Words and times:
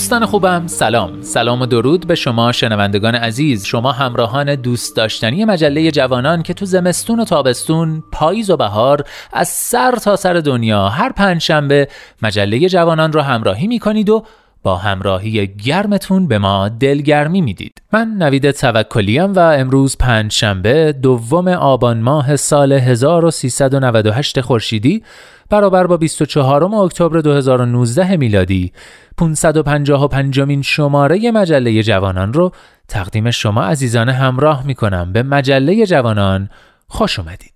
دوستان 0.00 0.26
خوبم 0.26 0.66
سلام. 0.66 1.22
سلام 1.22 1.60
و 1.60 1.66
درود 1.66 2.06
به 2.06 2.14
شما 2.14 2.52
شنوندگان 2.52 3.14
عزیز. 3.14 3.64
شما 3.64 3.92
همراهان 3.92 4.54
دوست 4.54 4.96
داشتنی 4.96 5.44
مجله 5.44 5.90
جوانان 5.90 6.42
که 6.42 6.54
تو 6.54 6.64
زمستون 6.66 7.20
و 7.20 7.24
تابستون 7.24 8.02
پاییز 8.12 8.50
و 8.50 8.56
بهار 8.56 9.04
از 9.32 9.48
سر 9.48 9.92
تا 9.92 10.16
سر 10.16 10.34
دنیا 10.34 10.88
هر 10.88 11.12
پنجشنبه 11.12 11.88
مجله 12.22 12.68
جوانان 12.68 13.12
رو 13.12 13.20
همراهی 13.20 13.66
می‌کنید 13.66 14.08
و 14.08 14.24
با 14.62 14.76
همراهی 14.76 15.46
گرمتون 15.46 16.28
به 16.28 16.38
ما 16.38 16.68
دلگرمی 16.68 17.40
می‌دید. 17.40 17.82
من 17.92 18.08
نوید 18.18 18.50
توکلیم 18.50 19.32
و 19.32 19.38
امروز 19.38 19.96
پنج 19.96 20.32
شنبه 20.32 20.92
دوم 20.92 21.48
آبان 21.48 22.00
ماه 22.00 22.36
سال 22.36 22.72
1398 22.72 24.40
خورشیدی 24.40 25.02
برابر 25.50 25.86
با 25.86 25.96
24 25.96 26.74
اکتبر 26.74 27.20
2019 27.20 28.16
میلادی 28.16 28.72
555 29.18 30.40
مین 30.40 30.62
شماره 30.62 31.30
مجله 31.30 31.82
جوانان 31.82 32.32
رو 32.32 32.52
تقدیم 32.88 33.30
شما 33.30 33.62
عزیزان 33.64 34.08
همراه 34.08 34.66
می 34.66 34.74
کنم 34.74 35.12
به 35.12 35.22
مجله 35.22 35.86
جوانان 35.86 36.50
خوش 36.88 37.18
اومدید. 37.18 37.52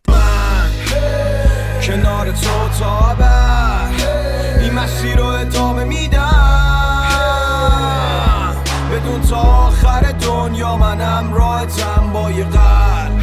کنار 1.82 2.26
تو 2.26 2.68
تا 2.80 3.16
این 4.60 4.72
مسیر 4.72 5.16
رو 5.16 5.26
ادامه 5.26 5.84
میدم. 5.84 6.20
بدون 8.92 9.38
آخر 9.38 10.00
دنیا 10.00 10.76
منم 10.76 11.32
با 12.12 12.30
یه 12.30 12.44
قلب. 12.44 13.20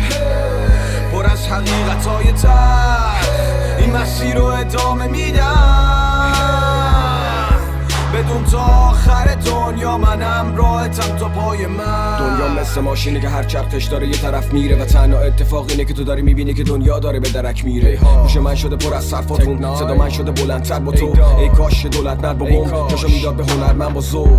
پر 1.12 1.26
از 1.26 1.48
حقیقت 1.48 2.06
های 2.06 2.32
این 3.92 4.00
مسیر 4.00 4.36
رو 4.38 4.46
ادامه 4.46 5.08
میدم. 5.08 6.11
بدون 8.22 8.44
تا 8.44 8.60
آخر 8.60 9.36
دنیا 9.36 9.98
منم 9.98 10.56
راحتم 10.56 11.18
تا 11.18 11.28
پای 11.30 11.68
من. 11.68 12.18
دنیا 12.20 12.62
مثل 12.62 12.82
ماشینی 12.82 13.22
که 13.22 13.30
هر 13.30 13.44
چرخش 13.44 13.86
داره 13.86 14.08
یه 14.08 14.14
طرف 14.14 14.54
میره 14.54 14.82
و 14.82 14.86
تنها 14.86 15.20
اتفاق 15.20 15.66
اینه 15.70 15.86
که 15.86 15.94
تو 15.94 16.04
داری 16.04 16.22
می‌بینی 16.22 16.54
که 16.54 16.64
دنیا 16.64 17.00
داره 17.00 17.20
به 17.20 17.30
درک 17.30 17.66
میره. 17.66 18.00
گوش 18.24 18.38
من 18.38 18.56
شده 18.56 18.76
پر 18.76 18.94
از 18.94 19.04
صرفاتون 19.04 19.76
صدا 19.76 19.96
من 19.96 20.10
شده 20.10 20.32
بلندتر 20.32 20.80
با 20.80 20.92
تو. 20.92 21.14
ای 21.40 21.50
کاش 21.50 21.86
دولت 21.86 22.24
مرد 22.24 22.38
با 22.38 22.46
بوم 22.46 22.88
کاشو 22.88 23.08
می‌داد 23.08 23.36
به 23.36 23.46
هنر 23.46 23.74
من 23.74 23.94
با 23.94 24.02
ذوق. 24.02 24.30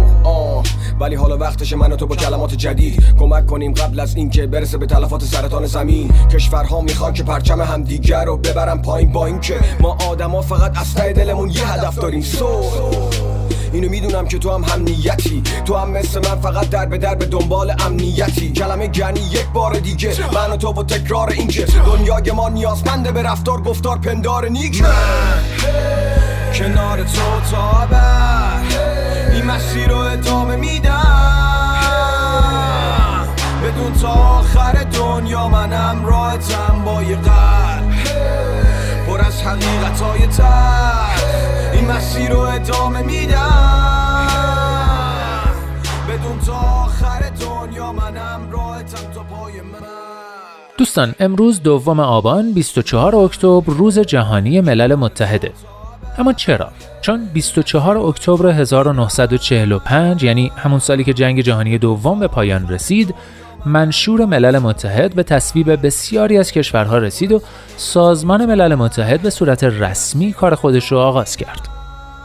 ولی 1.00 1.14
حالا 1.14 1.36
وقتش 1.36 1.72
منو 1.72 1.96
تو 1.96 2.06
با 2.06 2.16
کلمات 2.16 2.54
جدید 2.54 3.04
کمک 3.20 3.46
کنیم 3.46 3.74
قبل 3.74 4.00
از 4.00 4.16
اینکه 4.16 4.46
برسه 4.46 4.78
به 4.78 4.86
تلفات 4.86 5.24
سرطان 5.24 5.66
زمین. 5.66 6.10
کشورها 6.34 6.80
می‌خوان 6.80 7.12
که 7.12 7.22
پرچم 7.22 7.60
هم 7.60 7.82
دیگر 7.82 8.24
رو 8.24 8.36
ببرن 8.36 8.82
پایین 8.82 9.12
با 9.12 9.26
اینکه 9.26 9.54
ما 9.80 9.96
آدما 10.10 10.42
فقط 10.42 10.78
از 10.78 10.94
دلمون 10.94 11.50
یه 11.50 11.72
هدف 11.72 11.98
داریم. 11.98 12.20
سو 12.20 12.46
اینو 13.72 13.88
می‌دونم 13.88 14.26
که 14.28 14.38
تو 14.38 14.50
هم 14.54 14.64
هم 14.64 14.82
نیتی 14.82 15.42
تو 15.64 15.76
هم 15.76 15.90
مثل 15.90 16.28
من 16.28 16.40
فقط 16.40 16.70
در 16.70 16.86
به 16.86 16.98
در 16.98 17.14
به 17.14 17.26
دنبال 17.26 17.74
امنیتی. 17.86 18.52
کلمه 18.52 18.86
گنی 18.86 19.20
یک 19.20 19.46
بار 19.54 19.74
دیگه. 19.74 20.14
من 20.34 20.50
و 20.50 20.56
تو 20.56 20.72
و 20.72 20.82
تکرار 20.82 21.30
اینکه 21.30 21.64
دنیای 21.64 22.30
ما 22.30 22.48
نیازمنده 22.48 23.12
به 23.12 23.22
رفتار 23.22 23.62
گفتار 23.62 23.98
پندار 23.98 24.48
نیک. 24.48 24.82
کنار 26.54 26.98
تو 26.98 27.40
تا 27.50 27.88
این 29.32 29.44
مسیر 29.44 29.88
رو 29.88 29.96
ادامه 29.96 30.56
میدم. 30.56 30.92
بدون 33.64 33.92
تا 33.92 34.08
آخر 34.08 34.86
دنیا 34.92 35.48
منم 35.48 36.06
راحتم 36.06 36.82
با 36.84 37.02
یه 37.02 37.16
قلب. 37.16 37.92
پر 39.06 39.20
از 39.20 39.42
حقیقت 39.42 40.00
های 40.00 40.26
این 41.82 41.90
مسیر 41.90 42.30
رو 42.30 42.38
ادامه 42.38 43.02
میدم 43.02 43.38
بدون 46.08 46.38
تا 46.46 46.52
آخر 46.52 47.20
دنیا 47.40 47.92
منم 47.92 48.50
راحتم 48.50 49.12
تا 49.14 49.22
پای 49.22 49.60
من 49.60 49.78
دوستان 50.78 51.14
امروز 51.20 51.62
دوم 51.62 52.00
آبان 52.00 52.52
24 52.52 53.16
اکتبر 53.16 53.72
روز 53.72 53.98
جهانی 53.98 54.60
ملل 54.60 54.94
متحده. 54.94 55.52
اما 56.18 56.32
چرا؟ 56.32 56.68
چون 57.00 57.24
24 57.24 57.98
اکتبر 57.98 58.46
1945 58.46 60.22
یعنی 60.22 60.52
همون 60.56 60.78
سالی 60.78 61.04
که 61.04 61.12
جنگ 61.12 61.40
جهانی 61.40 61.78
دوم 61.78 62.20
به 62.20 62.28
پایان 62.28 62.68
رسید 62.68 63.14
منشور 63.66 64.24
ملل 64.24 64.58
متحد 64.58 65.14
به 65.14 65.22
تصویب 65.22 65.86
بسیاری 65.86 66.38
از 66.38 66.52
کشورها 66.52 66.98
رسید 66.98 67.32
و 67.32 67.42
سازمان 67.76 68.46
ملل 68.46 68.74
متحد 68.74 69.22
به 69.22 69.30
صورت 69.30 69.64
رسمی 69.64 70.32
کار 70.32 70.54
خودش 70.54 70.92
رو 70.92 70.98
آغاز 70.98 71.36
کرد. 71.36 71.68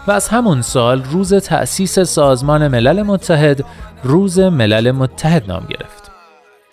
و 0.07 0.11
از 0.11 0.27
همون 0.27 0.61
سال 0.61 1.03
روز 1.03 1.33
تأسیس 1.33 1.99
سازمان 1.99 2.67
ملل 2.67 3.01
متحد 3.01 3.65
روز 4.03 4.39
ملل 4.39 4.91
متحد 4.91 5.47
نام 5.47 5.65
گرفت. 5.69 6.11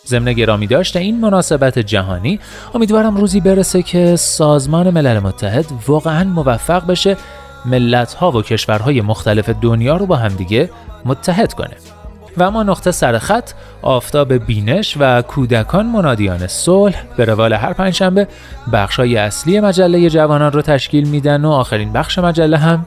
ضمن 0.06 0.32
گرامی 0.32 0.66
داشته 0.66 0.98
این 0.98 1.20
مناسبت 1.20 1.78
جهانی 1.78 2.40
امیدوارم 2.74 3.16
روزی 3.16 3.40
برسه 3.40 3.82
که 3.82 4.16
سازمان 4.16 4.90
ملل 4.90 5.18
متحد 5.18 5.66
واقعا 5.86 6.24
موفق 6.24 6.86
بشه 6.86 7.16
ملت 7.64 8.14
ها 8.14 8.30
و 8.30 8.42
کشورهای 8.42 9.00
مختلف 9.00 9.48
دنیا 9.48 9.96
رو 9.96 10.06
با 10.06 10.16
همدیگه 10.16 10.70
متحد 11.04 11.52
کنه. 11.52 11.93
و 12.36 12.42
اما 12.42 12.62
نقطه 12.62 12.90
سرخط 12.90 13.50
آفتاب 13.82 14.32
بینش 14.32 14.96
و 15.00 15.22
کودکان 15.22 15.86
منادیان 15.86 16.46
صلح 16.46 17.04
به 17.16 17.24
روال 17.24 17.52
هر 17.52 17.72
پنجشنبه 17.72 18.28
بخشای 18.72 19.16
اصلی 19.16 19.60
مجله 19.60 20.10
جوانان 20.10 20.52
رو 20.52 20.62
تشکیل 20.62 21.08
میدن 21.08 21.44
و 21.44 21.50
آخرین 21.50 21.92
بخش 21.92 22.18
مجله 22.18 22.58
هم. 22.58 22.86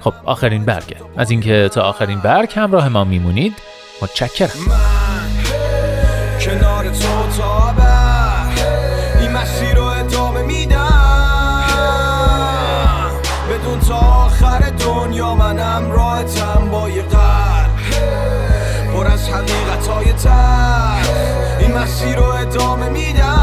خب 0.00 0.12
آخرین 0.24 0.64
برگه. 0.64 0.96
از 1.16 1.30
اینکه 1.30 1.68
تا 1.72 1.82
آخرین 1.82 2.18
برگ 2.20 2.52
همراه 2.56 2.88
ما 2.88 3.04
میمونید 3.04 3.54
متشکرم. 4.02 4.48
کنار 6.40 6.84
تو 6.84 7.42
های 20.28 21.60
این 21.60 21.72
مسیر 21.78 22.16
رو 22.16 22.24
ادامه 22.24 22.88
میدم. 22.88 23.38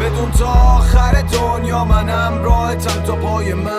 بدون 0.00 0.30
تا 0.30 0.46
آخر 0.46 1.22
دنیا 1.22 1.84
منم 1.84 2.42
راحتم 2.42 3.02
تا 3.02 3.16
پای 3.16 3.54
من 3.54 3.74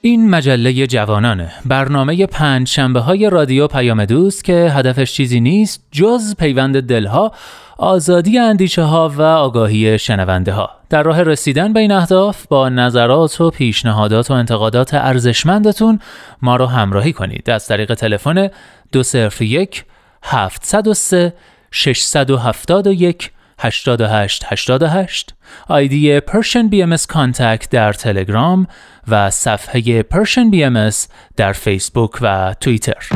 این 0.00 0.30
مجله 0.30 0.86
جوانانه. 0.86 1.52
برنامه 1.64 2.26
پنج 2.26 2.68
شنبه 2.68 3.00
های 3.00 3.30
رادیو 3.30 3.66
پیام 3.66 4.04
دوست 4.04 4.44
که 4.44 4.52
هدفش 4.52 5.12
چیزی 5.12 5.40
نیست 5.40 5.86
جز 5.92 6.34
پیوند 6.36 6.80
دلها 6.80 7.32
آزادی 7.78 8.38
اندیشه 8.38 8.82
ها 8.82 9.12
و 9.16 9.22
آگاهی 9.22 9.98
شنونده 9.98 10.52
ها. 10.52 10.75
در 10.88 11.02
راه 11.02 11.22
رسیدن 11.22 11.72
به 11.72 11.80
این 11.80 11.92
اهداف 11.92 12.46
با 12.46 12.68
نظرات 12.68 13.40
و 13.40 13.50
پیشنهادات 13.50 14.30
و 14.30 14.34
انتقادات 14.34 14.94
ارزشمندتون 14.94 16.00
ما 16.42 16.56
رو 16.56 16.66
همراهی 16.66 17.12
کنید. 17.12 17.50
از 17.50 17.66
طریق 17.66 17.94
تلفن 17.94 18.48
201 18.92 19.84
703 20.22 21.32
671 21.70 23.30
88 23.58 24.44
88 24.46 25.34
آیدی 25.68 26.20
Persian 26.20 26.70
BMS 26.72 27.02
Contact 27.02 27.68
در 27.70 27.92
تلگرام 27.92 28.66
و 29.08 29.30
صفحه 29.30 30.02
Persian 30.02 30.52
BMS 30.54 30.96
در 31.36 31.52
فیسبوک 31.52 32.12
و 32.20 32.54
توییتر. 32.60 33.06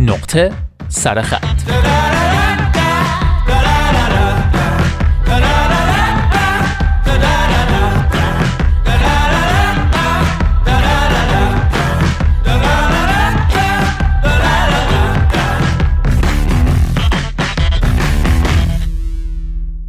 نقطه 0.00 0.52
سرخط 0.88 2.41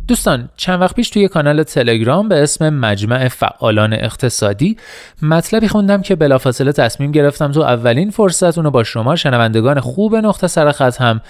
دوستان 0.08 0.50
چند 0.58 0.82
وقت 0.82 0.96
پیش 0.96 1.10
توی 1.10 1.28
کانال 1.28 1.64
تلگرام 1.64 2.30
به 2.30 2.44
اسم 2.44 2.70
مجمع 2.70 3.28
فعالان 3.28 3.94
اقتصادی 3.94 4.78
مطلبی 5.22 5.68
خوندم 5.68 6.02
که 6.02 6.16
بلافاصله 6.16 6.72
تصمیم 6.72 7.12
گرفتم 7.12 7.52
تو 7.52 7.62
اولین 7.62 8.10
فرصت 8.10 8.58
اونو 8.58 8.72
با 8.72 8.84
شما 8.84 9.16
شنوندگان 9.16 9.80
خوب 9.80 10.16
نقطه 10.16 10.48
سرخط 10.48 11.02
هم 11.02 11.22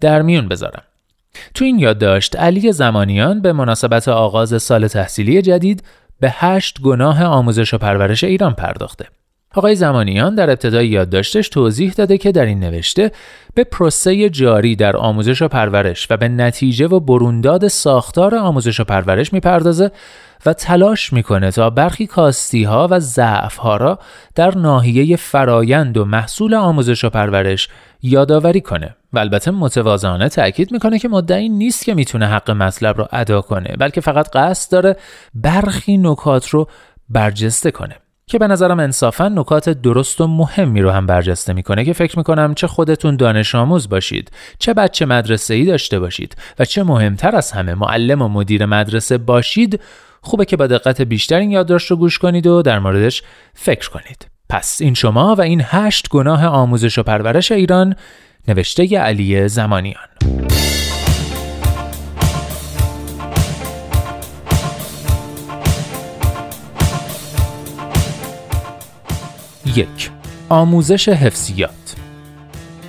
در 0.00 0.22
میون 0.22 0.48
بذارم. 0.48 0.82
تو 1.54 1.64
این 1.64 1.78
یادداشت 1.78 2.36
علی 2.36 2.72
زمانیان 2.72 3.40
به 3.40 3.52
مناسبت 3.52 4.08
آغاز 4.08 4.62
سال 4.62 4.88
تحصیلی 4.88 5.42
جدید 5.42 5.82
به 6.20 6.30
هشت 6.30 6.80
گناه 6.80 7.24
آموزش 7.24 7.74
و 7.74 7.78
پرورش 7.78 8.24
ایران 8.24 8.54
پرداخته. 8.54 9.06
آقای 9.54 9.74
زمانیان 9.74 10.34
در 10.34 10.50
ابتدای 10.50 10.88
یادداشتش 10.88 11.48
توضیح 11.48 11.92
داده 11.92 12.18
که 12.18 12.32
در 12.32 12.44
این 12.44 12.60
نوشته 12.60 13.12
به 13.54 13.64
پروسه 13.64 14.30
جاری 14.30 14.76
در 14.76 14.96
آموزش 14.96 15.42
و 15.42 15.48
پرورش 15.48 16.06
و 16.10 16.16
به 16.16 16.28
نتیجه 16.28 16.86
و 16.86 17.00
برونداد 17.00 17.68
ساختار 17.68 18.34
آموزش 18.34 18.80
و 18.80 18.84
پرورش 18.84 19.32
می‌پردازه 19.32 19.90
و 20.46 20.52
تلاش 20.52 21.12
می‌کنه 21.12 21.50
تا 21.50 21.70
برخی 21.70 22.06
کاستی 22.06 22.64
ها 22.64 22.88
و 22.90 23.00
ضعف 23.00 23.56
ها 23.56 23.76
را 23.76 23.98
در 24.34 24.54
ناحیه 24.58 25.16
فرایند 25.16 25.96
و 25.96 26.04
محصول 26.04 26.54
آموزش 26.54 27.04
و 27.04 27.10
پرورش 27.10 27.68
یادآوری 28.02 28.60
کنه. 28.60 28.96
و 29.12 29.18
البته 29.18 29.50
متوازانه 29.50 30.28
تاکید 30.28 30.72
می‌کنه 30.72 30.98
که 30.98 31.08
مدعی 31.08 31.48
نیست 31.48 31.84
که 31.84 31.94
می‌تونه 31.94 32.26
حق 32.26 32.50
مطلب 32.50 32.98
رو 32.98 33.08
ادا 33.12 33.40
کنه 33.40 33.76
بلکه 33.78 34.00
فقط 34.00 34.30
قصد 34.36 34.72
داره 34.72 34.96
برخی 35.34 35.98
نکات 35.98 36.48
رو 36.48 36.68
برجسته 37.08 37.70
کنه. 37.70 37.96
که 38.30 38.38
به 38.38 38.46
نظرم 38.46 38.80
انصافا 38.80 39.28
نکات 39.28 39.68
درست 39.68 40.20
و 40.20 40.26
مهمی 40.26 40.80
رو 40.80 40.90
هم 40.90 41.06
برجسته 41.06 41.52
می‌کنه 41.52 41.84
که 41.84 41.92
فکر 41.92 42.18
می‌کنم 42.18 42.54
چه 42.54 42.66
خودتون 42.66 43.16
دانش 43.16 43.54
آموز 43.54 43.88
باشید 43.88 44.30
چه 44.58 44.74
بچه 44.74 45.06
مدرسه 45.06 45.54
ای 45.54 45.64
داشته 45.64 46.00
باشید 46.00 46.36
و 46.58 46.64
چه 46.64 46.82
مهمتر 46.82 47.36
از 47.36 47.52
همه 47.52 47.74
معلم 47.74 48.22
و 48.22 48.28
مدیر 48.28 48.66
مدرسه 48.66 49.18
باشید 49.18 49.80
خوبه 50.20 50.44
که 50.44 50.56
با 50.56 50.66
دقت 50.66 51.00
بیشتر 51.00 51.38
این 51.38 51.50
یادداشت 51.50 51.90
رو 51.90 51.96
گوش 51.96 52.18
کنید 52.18 52.46
و 52.46 52.62
در 52.62 52.78
موردش 52.78 53.22
فکر 53.54 53.90
کنید. 53.90 54.26
پس 54.48 54.78
این 54.80 54.94
شما 54.94 55.34
و 55.34 55.40
این 55.40 55.62
هشت 55.64 56.08
گناه 56.08 56.46
آموزش 56.46 56.98
و 56.98 57.02
پرورش 57.02 57.52
ایران 57.52 57.94
نوشته 58.48 58.98
علی 58.98 59.48
زمانیان. 59.48 60.08
یک 69.80 70.10
آموزش 70.48 71.08
حفظیات 71.08 71.96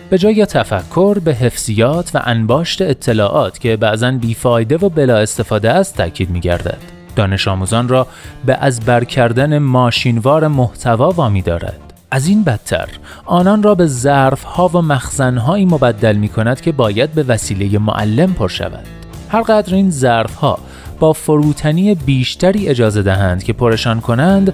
به 0.10 0.18
جای 0.18 0.46
تفکر 0.46 1.20
به 1.20 1.34
حفظیات 1.34 2.12
و 2.14 2.22
انباشت 2.24 2.82
اطلاعات 2.82 3.60
که 3.60 3.78
بعضا 3.78 4.12
بیفایده 4.12 4.78
و 4.78 4.90
بلا 4.90 5.18
استفاده 5.18 5.72
است 5.72 5.98
تاکید 5.98 6.30
می 6.30 6.40
گردد. 6.40 6.78
دانش 7.16 7.48
آموزان 7.48 7.88
را 7.88 8.08
به 8.46 8.58
از 8.62 8.80
بر 8.80 9.04
کردن 9.04 9.58
ماشینوار 9.58 10.48
محتوا 10.48 11.12
وامی 11.12 11.42
دارد. 11.42 11.94
از 12.12 12.28
این 12.28 12.44
بدتر 12.44 12.90
آنان 13.26 13.64
را 13.64 13.76
به 13.76 13.86
ظرف 13.86 14.44
ها 14.44 14.68
و 14.68 14.82
مخزن 14.82 15.38
هایی 15.38 15.66
مبدل 15.66 16.16
می 16.16 16.30
کند 16.30 16.62
که 16.62 16.72
باید 16.72 17.14
به 17.14 17.24
وسیله 17.24 17.80
معلم 17.80 18.34
پر 18.34 18.48
شود. 18.48 18.86
هر 19.30 19.42
قدر 19.42 19.76
این 19.76 19.92
ظرف 19.92 20.36
ها 20.36 20.60
با 21.01 21.13
فروتنی 21.13 21.95
بیشتری 21.95 22.68
اجازه 22.68 23.01
دهند 23.01 23.44
که 23.44 23.53
پرشان 23.53 24.01
کنند 24.01 24.53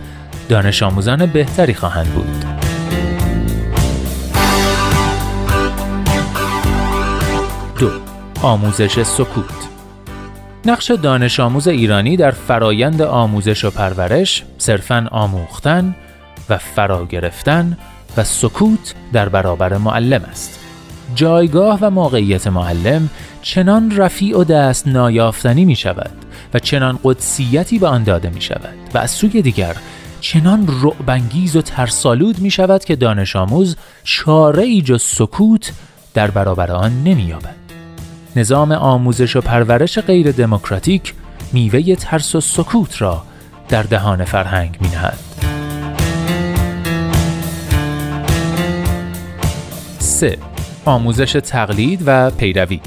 دانش 0.49 0.83
آموزان 0.83 1.25
بهتری 1.25 1.73
خواهند 1.73 2.07
بود. 2.07 2.45
دو 7.79 7.89
آموزش 8.41 9.03
سکوت 9.03 9.67
نقش 10.65 10.91
دانش 10.91 11.39
آموز 11.39 11.67
ایرانی 11.67 12.17
در 12.17 12.31
فرایند 12.31 13.01
آموزش 13.01 13.65
و 13.65 13.69
پرورش 13.69 14.43
صرفاً 14.57 15.07
آموختن 15.11 15.95
و 16.49 16.57
فرا 16.57 17.05
گرفتن 17.05 17.77
و 18.17 18.23
سکوت 18.23 18.93
در 19.13 19.29
برابر 19.29 19.77
معلم 19.77 20.21
است. 20.31 20.59
جایگاه 21.15 21.79
و 21.81 21.89
موقعیت 21.89 22.47
معلم 22.47 23.09
چنان 23.41 23.97
رفیع 23.97 24.37
و 24.37 24.43
دست 24.43 24.87
نایافتنی 24.87 25.65
می 25.65 25.75
شود 25.75 26.26
و 26.53 26.59
چنان 26.59 26.99
قدسیتی 27.03 27.79
به 27.79 27.87
آن 27.87 28.03
داده 28.03 28.29
می 28.29 28.41
شود 28.41 28.73
و 28.93 28.97
از 28.97 29.11
سوی 29.11 29.41
دیگر 29.41 29.75
چنان 30.21 30.67
رعبانگیز 30.81 31.55
و 31.55 31.61
ترسالود 31.61 32.39
می 32.39 32.51
شود 32.51 32.85
که 32.85 32.95
دانش 32.95 33.35
آموز 33.35 33.75
چاره 34.03 34.63
ای 34.63 34.81
جز 34.81 35.01
سکوت 35.01 35.71
در 36.13 36.31
برابر 36.31 36.71
آن 36.71 37.03
نمییابد. 37.03 37.55
نظام 38.35 38.71
آموزش 38.71 39.35
و 39.35 39.41
پرورش 39.41 39.99
غیر 39.99 40.31
دموکراتیک 40.31 41.13
میوه 41.53 41.95
ترس 41.95 42.35
و 42.35 42.41
سکوت 42.41 43.01
را 43.01 43.23
در 43.69 43.83
دهان 43.83 44.25
فرهنگ 44.25 44.77
می 44.81 44.87
نهد. 44.87 45.17
3. 49.99 50.37
آموزش 50.85 51.31
تقلید 51.31 52.03
و 52.05 52.31
پیروی 52.31 52.79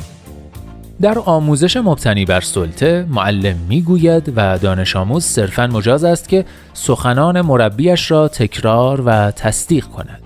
در 1.01 1.19
آموزش 1.19 1.77
مبتنی 1.77 2.25
بر 2.25 2.41
سلطه 2.41 3.07
معلم 3.11 3.57
می‌گوید 3.69 4.33
و 4.37 4.59
دانش 4.59 4.97
آموز 4.97 5.25
صرفا 5.25 5.67
مجاز 5.67 6.05
است 6.05 6.29
که 6.29 6.45
سخنان 6.73 7.41
مربیش 7.41 8.11
را 8.11 8.29
تکرار 8.29 9.03
و 9.07 9.31
تصدیق 9.31 9.85
کند. 9.85 10.23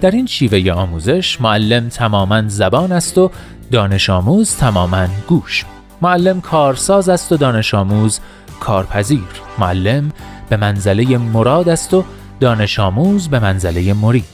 در 0.00 0.10
این 0.10 0.26
شیوه 0.26 0.72
آموزش 0.72 1.40
معلم 1.40 1.88
تماما 1.88 2.48
زبان 2.48 2.92
است 2.92 3.18
و 3.18 3.30
دانش 3.70 4.10
آموز 4.10 4.56
تماما 4.56 5.06
گوش. 5.28 5.64
معلم 6.02 6.40
کارساز 6.40 7.08
است 7.08 7.32
و 7.32 7.36
دانش 7.36 7.74
آموز 7.74 8.20
کارپذیر. 8.60 9.42
معلم 9.58 10.12
به 10.48 10.56
منزله 10.56 11.18
مراد 11.18 11.68
است 11.68 11.94
و 11.94 12.04
دانش 12.40 12.80
آموز 12.80 13.28
به 13.28 13.38
منزله 13.38 13.94
مرید. 13.94 14.24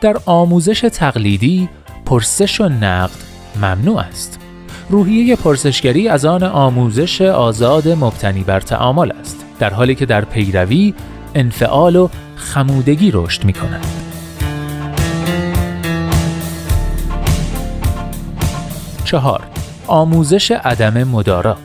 در 0.00 0.16
آموزش 0.26 0.80
تقلیدی 0.80 1.68
پرسش 2.06 2.60
و 2.60 2.68
نقد 2.68 3.10
ممنوع 3.56 4.00
است. 4.00 4.47
روحیه 4.90 5.36
پرسشگری 5.36 6.08
از 6.08 6.24
آن 6.24 6.42
آموزش 6.42 7.20
آزاد 7.20 7.88
مبتنی 7.88 8.42
بر 8.42 8.60
تعامل 8.60 9.12
است 9.20 9.44
در 9.58 9.74
حالی 9.74 9.94
که 9.94 10.06
در 10.06 10.24
پیروی 10.24 10.94
انفعال 11.34 11.96
و 11.96 12.08
خمودگی 12.36 13.10
رشد 13.14 13.44
می 13.44 13.52
کند. 13.52 13.86
چهار 19.04 19.40
آموزش 19.86 20.50
عدم 20.50 21.04
مدارا 21.04 21.56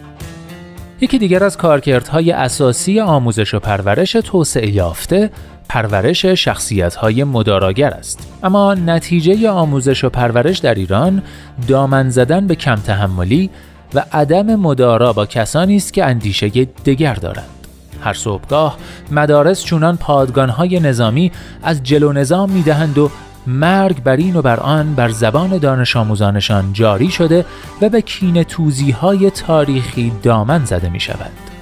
یکی 1.01 1.18
دیگر 1.18 1.44
از 1.44 1.58
کارکردهای 1.58 2.32
اساسی 2.32 3.00
آموزش 3.00 3.53
و 3.53 3.60
پرورش 3.60 4.12
توسعه 4.12 4.70
یافته 4.70 5.30
پرورش 5.70 6.25
شخصیت 6.25 6.96
های 6.96 7.24
مداراگر 7.24 7.89
است 7.89 8.27
اما 8.43 8.74
نتیجه 8.74 9.50
آموزش 9.50 10.03
و 10.03 10.10
پرورش 10.10 10.58
در 10.58 10.74
ایران 10.74 11.22
دامن 11.67 12.10
زدن 12.10 12.48
به 12.48 12.55
کم 12.55 12.75
تحملی 12.75 13.50
و 13.93 14.03
عدم 14.12 14.55
مدارا 14.55 15.13
با 15.13 15.25
کسانی 15.25 15.75
است 15.75 15.93
که 15.93 16.05
اندیشه 16.05 16.50
دگر 16.86 17.13
دارند 17.13 17.67
هر 18.03 18.13
صبحگاه 18.13 18.77
مدارس 19.12 19.63
چونان 19.63 19.98
پادگانهای 19.98 20.79
نظامی 20.79 21.32
از 21.63 21.84
جلو 21.84 22.13
نظام 22.13 22.50
می‌دهند 22.50 22.98
و 22.98 23.12
مرگ 23.48 24.03
بر 24.03 24.15
این 24.15 24.36
و 24.36 24.41
بر 24.41 24.60
آن 24.60 24.96
بر 24.96 25.10
زبان 25.10 25.58
دانش 25.58 25.96
آموزانشان 25.96 26.74
جاری 26.74 27.10
شده 27.10 27.46
و 27.82 27.89
به 27.89 28.01
کین 28.01 28.43
توزی 28.43 28.91
های 28.91 29.29
تاریخی 29.29 30.12
دامن 30.24 30.65
زده 30.65 30.89
می 30.89 31.00
شود. 31.00 31.52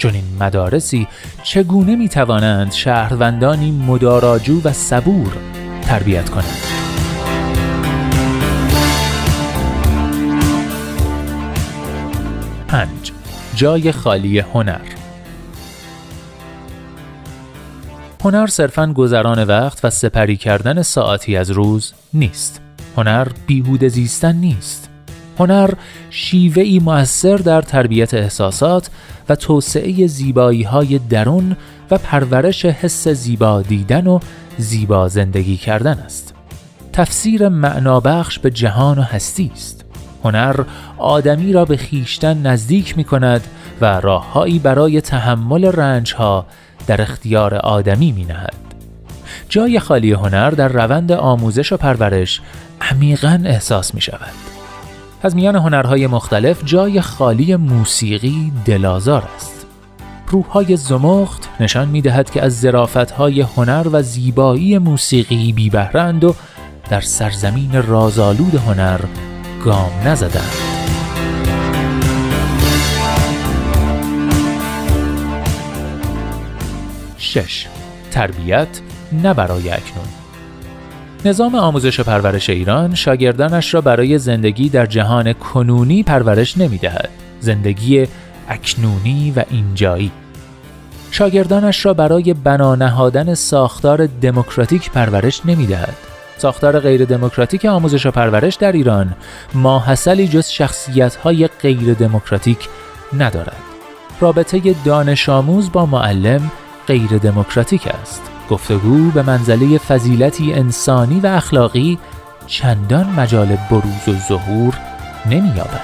چون 0.00 0.14
این 0.14 0.24
مدارسی 0.40 1.08
چگونه 1.42 1.96
می 1.96 2.08
توانند 2.08 2.72
شهروندانی 2.72 3.70
مداراجو 3.70 4.60
و 4.64 4.72
صبور 4.72 5.36
تربیت 5.82 6.30
کنند؟ 6.30 6.56
پنج 12.68 13.12
جای 13.54 13.92
خالی 13.92 14.38
هنر 14.38 14.80
هنر 18.24 18.46
صرفا 18.46 18.92
گذران 18.92 19.44
وقت 19.44 19.84
و 19.84 19.90
سپری 19.90 20.36
کردن 20.36 20.82
ساعتی 20.82 21.36
از 21.36 21.50
روز 21.50 21.92
نیست. 22.14 22.60
هنر 22.96 23.28
بیهوده 23.46 23.88
زیستن 23.88 24.36
نیست. 24.36 24.89
هنر 25.40 25.70
شیوه 26.10 26.62
ای 26.62 26.78
مؤثر 26.78 27.36
در 27.36 27.62
تربیت 27.62 28.14
احساسات 28.14 28.90
و 29.28 29.34
توسعه 29.34 30.06
زیبایی 30.06 30.62
های 30.62 30.98
درون 30.98 31.56
و 31.90 31.98
پرورش 31.98 32.64
حس 32.64 33.08
زیبا 33.08 33.62
دیدن 33.62 34.06
و 34.06 34.18
زیبا 34.58 35.08
زندگی 35.08 35.56
کردن 35.56 35.98
است. 35.98 36.34
تفسیر 36.92 37.48
معنابخش 37.48 38.38
به 38.38 38.50
جهان 38.50 38.98
و 38.98 39.02
هستی 39.02 39.50
است. 39.54 39.84
هنر 40.24 40.64
آدمی 40.98 41.52
را 41.52 41.64
به 41.64 41.76
خیشتن 41.76 42.46
نزدیک 42.46 42.96
می 42.96 43.04
کند 43.04 43.44
و 43.80 44.00
راههایی 44.00 44.58
برای 44.58 45.00
تحمل 45.00 45.64
رنجها 45.64 46.46
در 46.86 47.02
اختیار 47.02 47.54
آدمی 47.54 48.12
می 48.12 48.24
نهد. 48.24 48.54
جای 49.48 49.80
خالی 49.80 50.12
هنر 50.12 50.50
در 50.50 50.68
روند 50.68 51.12
آموزش 51.12 51.72
و 51.72 51.76
پرورش 51.76 52.40
عمیقا 52.80 53.42
احساس 53.44 53.94
می 53.94 54.00
شود. 54.00 54.59
از 55.22 55.36
میان 55.36 55.56
هنرهای 55.56 56.06
مختلف 56.06 56.64
جای 56.64 57.00
خالی 57.00 57.56
موسیقی 57.56 58.52
دلازار 58.64 59.28
است. 59.36 59.66
روحهای 60.28 60.76
زمخت 60.76 61.48
نشان 61.60 61.88
می 61.88 62.02
دهد 62.02 62.30
که 62.30 62.42
از 62.42 62.64
های 63.16 63.40
هنر 63.40 63.86
و 63.92 64.02
زیبایی 64.02 64.78
موسیقی 64.78 65.52
بیبهرند 65.52 66.24
و 66.24 66.34
در 66.90 67.00
سرزمین 67.00 67.82
رازآلود 67.82 68.54
هنر 68.54 69.00
گام 69.64 69.90
نزدند. 70.04 70.52
6. 77.18 77.66
تربیت 78.10 78.80
نه 79.12 79.34
برای 79.34 79.70
اکنون 79.70 80.19
نظام 81.24 81.54
آموزش 81.54 82.00
و 82.00 82.02
پرورش 82.02 82.50
ایران 82.50 82.94
شاگردانش 82.94 83.74
را 83.74 83.80
برای 83.80 84.18
زندگی 84.18 84.68
در 84.68 84.86
جهان 84.86 85.32
کنونی 85.32 86.02
پرورش 86.02 86.58
نمی 86.58 86.78
دهد. 86.78 87.08
زندگی 87.40 88.06
اکنونی 88.48 89.32
و 89.36 89.44
اینجایی 89.50 90.10
شاگردانش 91.10 91.86
را 91.86 91.94
برای 91.94 92.34
بنا 92.34 92.74
نهادن 92.74 93.34
ساختار 93.34 94.06
دموکراتیک 94.06 94.90
پرورش 94.90 95.40
نمی 95.44 95.66
دهد. 95.66 95.94
ساختار 96.36 96.80
غیر 96.80 97.04
دموکراتیک 97.04 97.64
آموزش 97.64 98.06
و 98.06 98.10
پرورش 98.10 98.54
در 98.54 98.72
ایران 98.72 99.14
ماحصلی 99.54 100.28
جز 100.28 100.48
شخصیت 100.48 101.16
های 101.16 101.48
غیر 101.62 101.94
دموکراتیک 101.94 102.68
ندارد. 103.18 103.62
رابطه 104.20 104.74
دانش 104.84 105.28
آموز 105.28 105.72
با 105.72 105.86
معلم 105.86 106.50
غیر 106.86 107.18
دموکراتیک 107.18 107.86
است 107.86 108.29
گفتگو 108.50 109.10
به 109.10 109.22
منزله 109.22 109.78
فضیلتی 109.78 110.52
انسانی 110.52 111.20
و 111.20 111.26
اخلاقی 111.26 111.98
چندان 112.46 113.06
مجال 113.06 113.56
بروز 113.70 114.08
و 114.08 114.12
ظهور 114.28 114.74
نمییابد. 115.26 115.80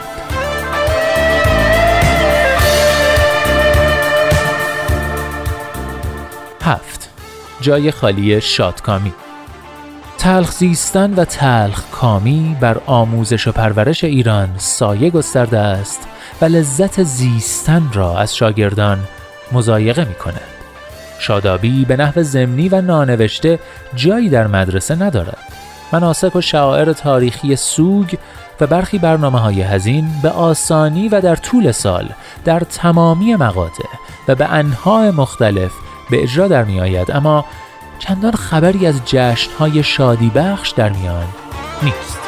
هفت. 6.62 7.10
جای 7.60 7.90
خالی 7.90 8.40
شادکامی. 8.40 9.12
تلخ 10.18 10.52
زیستن 10.52 11.14
و 11.14 11.24
تلخ 11.24 11.82
کامی 11.90 12.56
بر 12.60 12.80
آموزش 12.86 13.48
و 13.48 13.52
پرورش 13.52 14.04
ایران 14.04 14.48
سایه 14.56 15.10
گسترده 15.10 15.58
است 15.58 16.08
و 16.40 16.44
لذت 16.44 17.02
زیستن 17.02 17.90
را 17.92 18.18
از 18.18 18.36
شاگردان 18.36 18.98
مزایقه 19.52 20.04
می 20.04 20.14
کند. 20.14 20.55
شادابی 21.18 21.84
به 21.84 21.96
نحو 21.96 22.22
زمینی 22.22 22.68
و 22.68 22.80
نانوشته 22.80 23.58
جایی 23.94 24.28
در 24.28 24.46
مدرسه 24.46 25.02
ندارد. 25.02 25.38
مناسک 25.92 26.36
و 26.36 26.40
شعائر 26.40 26.92
تاریخی 26.92 27.56
سوگ 27.56 28.14
و 28.60 28.66
برخی 28.66 28.98
برنامه 28.98 29.38
های 29.38 29.62
هزین 29.62 30.08
به 30.22 30.30
آسانی 30.30 31.08
و 31.08 31.20
در 31.20 31.36
طول 31.36 31.72
سال 31.72 32.08
در 32.44 32.60
تمامی 32.60 33.36
مقاطع 33.36 33.88
و 34.28 34.34
به 34.34 34.52
انهای 34.52 35.10
مختلف 35.10 35.72
به 36.10 36.22
اجرا 36.22 36.48
در 36.48 36.64
می 36.64 36.80
آید 36.80 37.10
اما 37.10 37.44
چندان 37.98 38.32
خبری 38.32 38.86
از 38.86 39.00
جشن 39.04 39.50
های 39.58 39.82
شادی 39.82 40.30
بخش 40.30 40.70
در 40.70 40.88
میان 40.88 41.26
نیست. 41.82 42.25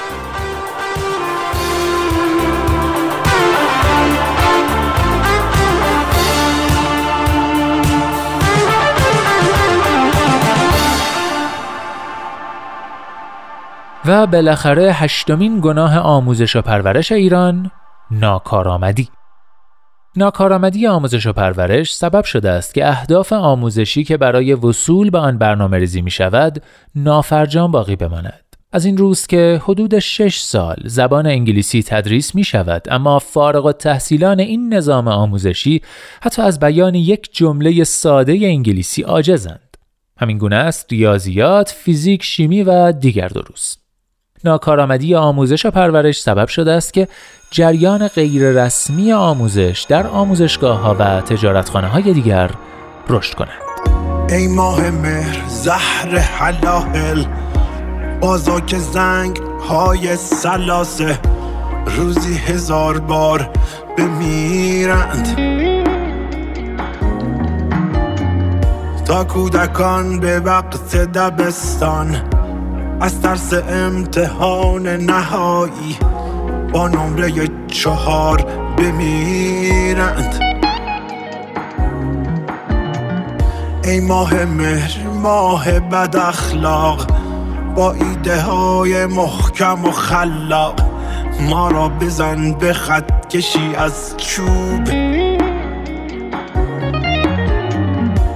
و 14.09 14.27
بالاخره 14.27 14.93
هشتمین 14.93 15.61
گناه 15.61 15.99
آموزش 15.99 16.57
و 16.57 16.62
پرورش 16.62 17.12
ایران 17.12 17.71
ناکارآمدی 18.11 19.09
ناکارآمدی 20.17 20.87
آموزش 20.87 21.27
و 21.27 21.33
پرورش 21.33 21.95
سبب 21.95 22.25
شده 22.25 22.50
است 22.50 22.75
که 22.75 22.88
اهداف 22.88 23.33
آموزشی 23.33 24.05
که 24.05 24.17
برای 24.17 24.55
وصول 24.55 25.11
به 25.11 25.19
آن 25.19 25.38
برنامه 25.38 25.79
ریزی 25.79 26.03
می 26.03 26.11
شود 26.11 26.62
نافرجام 26.95 27.71
باقی 27.71 27.97
بماند. 27.97 28.57
از 28.73 28.85
این 28.85 28.97
روز 28.97 29.27
که 29.27 29.61
حدود 29.65 29.99
6 29.99 30.38
سال 30.38 30.77
زبان 30.85 31.27
انگلیسی 31.27 31.83
تدریس 31.83 32.35
می 32.35 32.45
شود 32.45 32.87
اما 32.91 33.19
فارغ 33.19 33.67
و 33.67 33.73
تحصیلان 33.73 34.41
این 34.41 34.75
نظام 34.75 35.09
آموزشی 35.09 35.83
حتی 36.23 36.43
از 36.43 36.61
بیان 36.61 36.95
یک 36.95 37.29
جمله 37.33 37.85
ساده 37.85 38.33
انگلیسی 38.33 39.03
عاجزند. 39.03 39.77
همین 40.19 40.38
گونه 40.38 40.57
است 40.57 40.87
ریاضیات، 40.93 41.71
فیزیک، 41.71 42.23
شیمی 42.23 42.62
و 42.62 42.93
دیگر 42.93 43.29
دروس. 43.29 43.77
ناکارآمدی 44.45 45.14
آموزش 45.14 45.66
و 45.66 45.71
پرورش 45.71 46.21
سبب 46.21 46.49
شده 46.49 46.73
است 46.73 46.92
که 46.92 47.09
جریان 47.50 48.09
غیر 48.09 48.50
رسمی 48.50 49.12
آموزش 49.12 49.87
در 49.88 50.07
آموزشگاه 50.07 50.78
ها 50.80 50.97
و 50.99 51.21
تجارتخانه 51.21 51.87
های 51.87 52.12
دیگر 52.12 52.50
رشد 53.09 53.35
کند. 53.35 53.68
ای 54.30 54.49
ماه 54.49 54.90
مهر 54.90 55.49
زهر 55.49 56.18
حلاحل 56.18 57.25
بازاک 58.21 58.76
زنگ 58.76 59.40
های 59.68 60.16
سلاسه 60.16 61.18
روزی 61.97 62.35
هزار 62.35 62.99
بار 62.99 63.50
بمیرند 63.99 65.37
تا 69.04 69.25
کودکان 69.25 70.21
به 70.21 70.40
وقت 70.40 70.97
دبستان 70.97 72.38
از 73.00 73.21
ترس 73.21 73.52
امتحان 73.52 74.87
نهایی 74.87 75.97
با 76.73 76.88
نمره 76.88 77.33
چهار 77.67 78.47
بمیرند. 78.78 80.40
ای 83.85 84.00
ماه 84.00 84.45
مهر 84.45 85.07
ماه 85.23 85.81
بد 85.81 86.17
اخلاق 86.17 87.07
با 87.76 87.93
ایده 87.93 88.40
های 88.40 89.07
محکم 89.07 89.85
و 89.85 89.90
خلاق 89.90 90.75
ما 91.40 91.71
را 91.71 91.88
بزن 91.88 92.52
به 92.52 92.73
خط 92.73 93.28
کشی 93.28 93.75
از 93.76 94.14
چوب. 94.17 94.88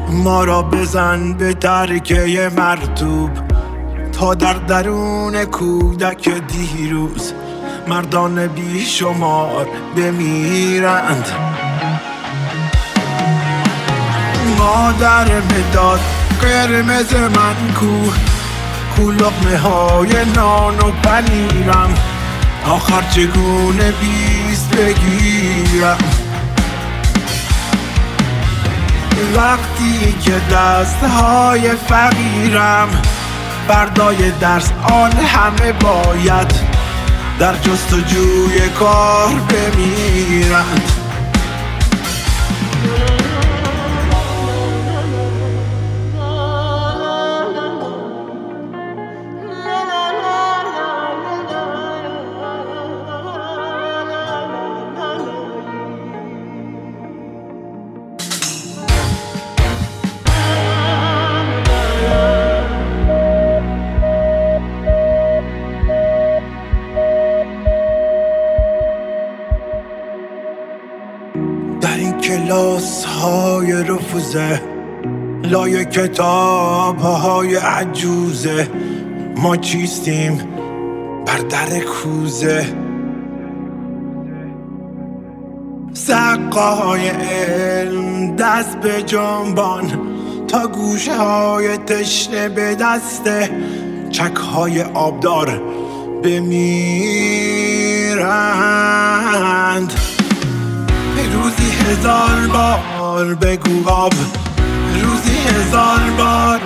ما 0.09 0.45
را 0.45 0.63
بزن 0.63 1.33
به 1.33 1.55
ترکه 1.55 2.51
مرتوب 2.57 3.31
در 4.23 4.53
درون 4.53 5.45
کودک 5.45 6.29
دیروز 6.29 7.33
مردان 7.89 8.47
بیشمار 8.47 9.67
بمیرند. 9.97 11.27
مادر 14.59 15.25
مداد 15.25 16.01
قرمز 16.41 17.15
من 17.15 17.73
کو 17.81 18.11
کو 18.97 19.13
های 19.57 20.25
نان 20.37 20.79
و 20.79 20.91
پنیرم. 21.03 21.95
آخر 22.67 23.03
چگونه 23.11 23.93
بیست 23.93 24.77
بگیر 24.77 25.85
بمیرم 29.11 29.33
وقتی 29.37 30.15
که 30.25 30.41
دست 30.55 31.05
های 31.05 31.71
فقیرم 31.89 32.89
بردای 33.69 34.31
درس 34.31 34.73
آن 34.93 35.13
همه 35.13 35.73
باید 35.73 36.53
در 37.39 37.55
جستجوی 37.55 38.69
کار 38.79 39.29
بمیرند. 39.29 41.02
رفوزه 73.83 74.63
لای 75.45 75.85
کتاب 75.85 76.99
های 76.99 77.57
عجوزه. 77.57 78.69
ما 79.37 79.57
چیستیم؟ 79.57 80.39
بر 81.27 81.39
در 81.39 81.81
کوزه. 81.81 82.67
سقای 85.95 87.09
علم 87.09 88.37
دست 88.37 88.77
به 88.77 89.03
جنبان 89.03 90.01
تا 90.49 90.67
گوشه 90.67 91.17
های 91.17 91.77
تشنه 91.77 92.49
به 92.49 92.75
دسته 92.75 93.51
چک 94.11 94.37
های 94.37 94.83
آبدار 94.83 95.63
بمیرند 96.25 97.73
روزی 101.35 101.71
هزار 101.71 102.47
بار 102.53 102.92
بگو 103.21 103.89
آب. 103.91 104.13
روزی 105.03 105.39
هزار 105.49 106.01
بار 106.19 106.61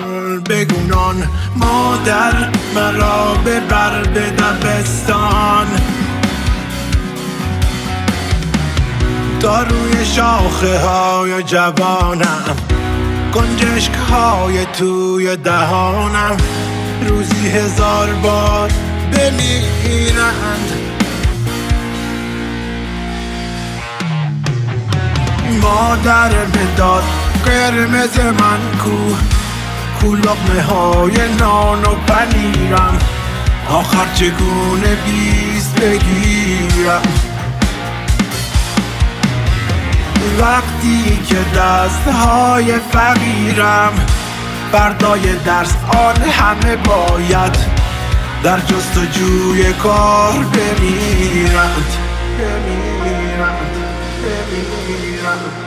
بگو 0.49 0.87
نان. 0.87 1.27
مادر 1.55 2.33
مرا 2.75 3.33
ببر 3.45 4.03
به 4.03 4.29
دبستان. 4.29 5.67
تا 9.39 9.63
روی 9.63 10.05
شاخه 10.05 10.79
های 10.79 11.43
جوانم. 11.43 12.55
گنجشک 13.33 13.93
های 13.93 14.65
توی 14.65 15.35
دهانم. 15.35 16.37
روزی 17.09 17.47
هزار 17.49 18.13
بار 18.13 18.71
بمیرند. 19.11 20.86
مادر 25.61 26.29
بداد 26.29 27.03
قرمز 27.45 28.19
من 28.19 28.59
کو 28.83 29.15
کو 30.01 30.15
های 30.61 31.35
نان 31.39 31.83
و 31.83 31.95
پنیرم. 32.07 32.97
آخر 33.69 34.05
چگونه 34.13 34.95
بیست 35.05 35.75
بگیرم؟ 35.75 37.01
وقتی 40.39 41.19
که 41.27 41.59
دست 41.59 42.07
های 42.07 42.73
فقیرم 42.91 43.93
بردای 44.71 45.35
درس 45.45 45.75
آن 45.87 46.29
همه 46.31 46.75
باید 46.75 47.57
در 48.43 48.59
جستجوی 48.59 49.73
کار 49.73 50.33
بمیرند. 50.33 51.85
بمیرند. 52.39 53.76
بمیرند 54.27 55.39
اینجا 55.45 55.66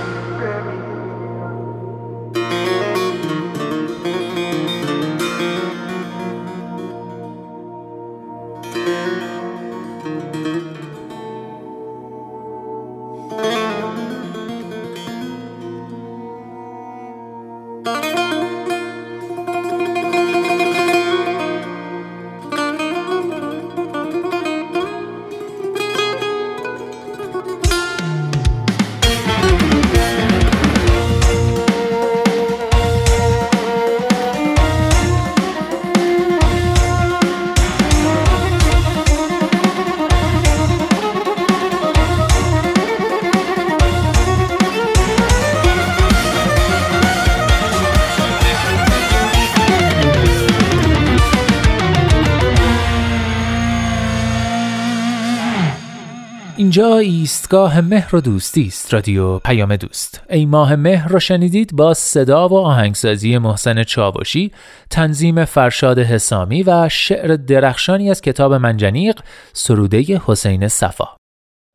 ایستگاه 57.30 57.80
مهر 57.80 58.16
و 58.16 58.20
دوستی 58.20 58.66
است 58.66 58.94
رادیو 58.94 59.38
پیام 59.38 59.76
دوست. 59.76 60.22
ای 60.30 60.46
ماه 60.46 60.76
مهر 60.76 61.08
رو 61.08 61.20
شنیدید 61.20 61.76
با 61.76 61.94
صدا 61.94 62.48
و 62.48 62.58
آهنگسازی 62.58 63.38
محسن 63.38 63.82
چاوشی 63.82 64.52
تنظیم 64.90 65.44
فرشاد 65.44 65.98
حسامی 65.98 66.62
و 66.62 66.88
شعر 66.88 67.36
درخشانی 67.36 68.10
از 68.10 68.20
کتاب 68.20 68.54
منجنیق 68.54 69.20
سروده 69.52 70.22
حسین 70.26 70.68
صفا. 70.68 71.08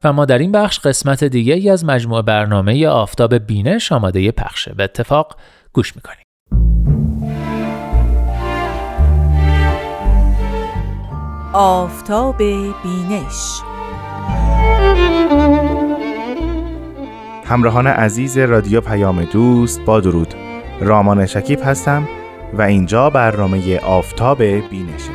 و 0.04 0.14
ما 0.14 0.26
در 0.26 0.38
این 0.38 0.52
بخش 0.52 0.80
قسمت 0.80 1.24
دیگه 1.24 1.72
از 1.72 1.86
مجموع 1.86 2.22
برنامه 2.22 2.88
آفتاب 2.88 3.36
بینش 3.36 3.92
آماده 3.92 4.32
پخشه 4.32 4.74
به 4.74 4.84
اتفاق 4.84 5.38
گوش 5.74 5.96
می‌کنیم. 5.96 6.26
آفتاب 11.54 12.38
بینش 12.84 13.62
همراهان 17.46 17.88
عزیز 17.88 18.38
رادیو 18.38 18.82
پیام 18.82 19.24
دوست 19.24 19.82
با 19.86 20.00
درود. 20.00 20.34
رامان 20.82 21.26
شکیب 21.26 21.60
هستم 21.64 22.08
و 22.54 22.62
اینجا 22.62 23.10
برنامه 23.10 23.80
آفتاب 23.80 24.44
بینشه. 24.44 25.12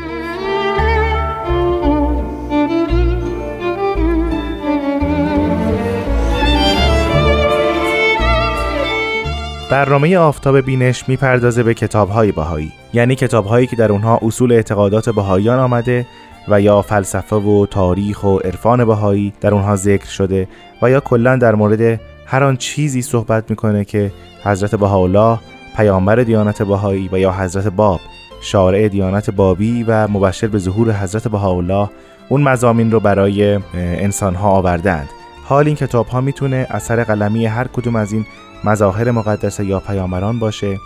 برنامه 9.71 10.19
آفتاب 10.19 10.61
بینش 10.61 11.09
می‌پردازه 11.09 11.63
به 11.63 11.75
کتابهای 11.75 12.33
بهایی 12.33 12.73
یعنی 12.93 13.15
کتابهایی 13.15 13.67
که 13.67 13.77
در 13.77 13.93
اونها 13.93 14.19
اصول 14.23 14.53
اعتقادات 14.53 15.11
بهاییان 15.11 15.59
آمده 15.59 16.07
و 16.49 16.61
یا 16.61 16.83
فلسفه 16.83 17.37
و 17.37 17.67
تاریخ 17.67 18.25
و 18.25 18.39
عرفان 18.39 18.85
بهایی 18.85 19.33
در 19.41 19.55
اونها 19.55 19.77
ذکر 19.77 20.07
شده 20.07 20.49
و 20.83 20.91
یا 20.91 21.01
کلا 21.01 21.37
در 21.37 21.55
مورد 21.55 22.01
هر 22.31 22.45
آن 22.45 22.57
چیزی 22.57 23.03
صحبت 23.03 23.51
می‌کنه 23.51 23.85
که 23.85 24.13
حضرت 24.45 24.75
بهاءالله 24.75 25.39
پیامبر 25.77 26.17
دیانت 26.17 26.63
بهایی 26.63 27.09
و 27.13 27.19
یا 27.19 27.33
حضرت 27.33 27.67
باب 27.67 28.01
شارع 28.41 28.89
دیانت 28.89 29.31
بابی 29.31 29.83
و 29.83 30.09
مبشر 30.09 30.47
به 30.47 30.59
ظهور 30.59 30.93
حضرت 30.93 31.29
بهاءالله 31.29 31.91
اون 32.29 32.43
مزامین 32.43 32.91
رو 32.91 33.01
برای 33.01 33.59
انسان 33.75 34.35
ها 34.35 34.51
آوردند 34.51 35.09
حال 35.45 35.67
این 35.67 35.77
کتاب 35.77 36.07
ها 36.07 36.21
می‌تونه 36.21 36.67
اثر 36.71 37.05
قلمی 37.05 37.47
هر 37.47 37.67
کدوم 37.67 37.97
از 37.97 38.13
این 38.13 38.27
مظاهر 38.65 39.11
مقدسه 39.11 39.65
یا 39.65 39.81
پیامبران 39.81 40.39
باشه 40.39 40.79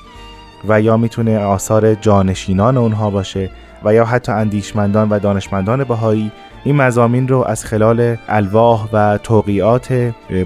و 0.69 0.81
یا 0.81 0.97
می‌تونه 0.97 1.39
آثار 1.39 1.95
جانشینان 1.95 2.77
اونها 2.77 3.11
باشه 3.11 3.51
و 3.85 3.95
یا 3.95 4.05
حتی 4.05 4.33
اندیشمندان 4.33 5.09
و 5.09 5.19
دانشمندان 5.19 5.85
بهایی 5.85 6.33
این 6.65 6.77
مزامین 6.77 7.29
رو 7.29 7.45
از 7.45 7.65
خلال 7.65 8.17
الواح 8.29 8.89
و 8.93 9.19
توقیات 9.19 9.93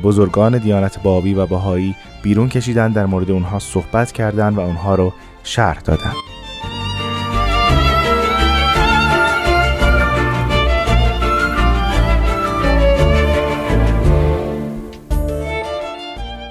بزرگان 0.02 0.58
دیانت 0.58 1.02
بابی 1.02 1.34
و 1.34 1.46
بهایی 1.46 1.94
بیرون 2.22 2.48
کشیدن 2.48 2.92
در 2.92 3.06
مورد 3.06 3.30
اونها 3.30 3.58
صحبت 3.58 4.12
کردن 4.12 4.54
و 4.54 4.60
اونها 4.60 4.94
رو 4.94 5.12
شرح 5.42 5.80
دادن. 5.80 6.12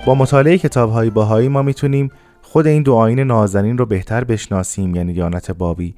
با 0.05 0.15
مطالعه 0.15 0.57
کتاب 0.57 0.91
های 0.91 1.09
باهایی 1.09 1.47
ما 1.47 1.61
می‌تونیم 1.61 2.11
خود 2.41 2.67
این 2.67 2.83
دو 2.83 2.95
آین 2.95 3.19
نازنین 3.19 3.77
رو 3.77 3.85
بهتر 3.85 4.23
بشناسیم 4.23 4.95
یعنی 4.95 5.13
دیانت 5.13 5.51
بابی 5.51 5.95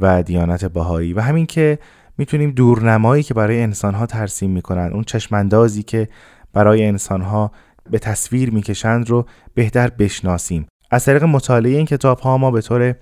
و 0.00 0.22
دیانت 0.22 0.64
باهایی 0.64 1.12
و 1.12 1.20
همین 1.20 1.46
که 1.46 1.78
می‌تونیم 2.18 2.50
دورنمایی 2.50 3.22
که 3.22 3.34
برای 3.34 3.62
انسانها 3.62 4.06
ترسیم 4.06 4.50
می‌کنن 4.50 4.90
اون 4.92 5.04
چشماندازی 5.04 5.82
که 5.82 6.08
برای 6.52 6.86
انسانها 6.86 7.52
به 7.90 7.98
تصویر 7.98 8.50
می‌کشند 8.50 9.10
رو 9.10 9.26
بهتر 9.54 9.88
بشناسیم. 9.88 10.66
از 10.90 11.04
طریق 11.04 11.24
مطالعه 11.24 11.76
این 11.76 11.86
کتاب 11.86 12.18
ها 12.18 12.38
ما 12.38 12.50
به 12.50 12.60
طور 12.60 12.94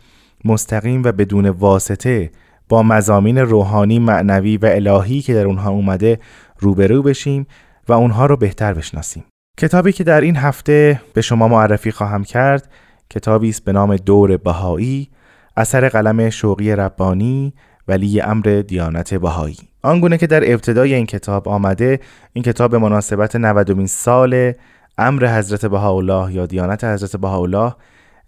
مستقیم 0.44 1.02
و 1.02 1.12
بدون 1.12 1.48
واسطه 1.48 2.30
با 2.68 2.82
مزامین 2.82 3.38
روحانی 3.38 3.98
معنوی 3.98 4.56
و 4.56 4.66
الهی 4.66 5.20
که 5.20 5.34
در 5.34 5.46
اونها 5.46 5.70
اومده 5.70 6.18
روبرو 6.58 7.02
بشیم 7.02 7.46
و 7.88 7.92
اونها 7.92 8.26
رو 8.26 8.36
بهتر 8.36 8.74
بشناسیم. 8.74 9.24
کتابی 9.58 9.92
که 9.92 10.04
در 10.04 10.20
این 10.20 10.36
هفته 10.36 11.00
به 11.14 11.22
شما 11.22 11.48
معرفی 11.48 11.90
خواهم 11.90 12.24
کرد 12.24 12.70
کتابی 13.10 13.48
است 13.48 13.64
به 13.64 13.72
نام 13.72 13.96
دور 13.96 14.36
بهایی. 14.36 15.10
اثر 15.58 15.88
قلم 15.88 16.30
شوقی 16.30 16.72
ربانی 16.72 17.54
ولی 17.88 18.20
امر 18.20 18.62
دیانت 18.66 19.14
بهایی. 19.14 19.56
آنگونه 19.82 20.18
که 20.18 20.26
در 20.26 20.52
ابتدای 20.52 20.94
این 20.94 21.06
کتاب 21.06 21.48
آمده 21.48 22.00
این 22.32 22.44
کتاب 22.44 22.70
به 22.70 22.78
مناسبت 22.78 23.36
90 23.36 23.86
سال 23.86 24.52
امر 24.98 25.38
حضرت 25.38 25.66
بهاءالله 25.66 26.34
یا 26.34 26.46
دیانت 26.46 26.84
حضرت 26.84 27.16
بهاءالله 27.16 27.74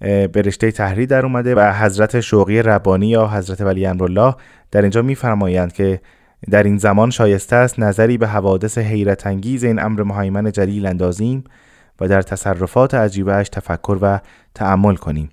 به 0.01 0.43
رشته 0.45 0.71
تحریر 0.71 1.07
در 1.07 1.27
اومده 1.27 1.55
و 1.55 1.73
حضرت 1.73 2.21
شوقی 2.21 2.63
ربانی 2.63 3.09
یا 3.09 3.29
حضرت 3.29 3.61
ولی 3.61 3.87
امرالله 3.87 4.35
در 4.71 4.83
اینجا 4.83 5.03
میفرمایند 5.03 5.73
که 5.73 6.01
در 6.51 6.63
این 6.63 6.79
زمان 6.79 7.11
شایسته 7.11 7.57
است 7.57 7.79
نظری 7.79 8.19
به 8.19 8.27
حوادث 8.27 8.79
حیرت 8.79 9.27
انگیز 9.27 9.65
این 9.65 9.83
امر 9.83 10.03
مهیمن 10.03 10.53
جلیل 10.53 10.87
اندازیم 10.87 11.45
و 12.01 12.09
در 12.09 12.23
تصرفات 12.23 12.95
عجیبهش 12.95 13.49
تفکر 13.49 13.99
و 14.03 14.19
تأمل 14.55 14.95
کنیم. 14.95 15.31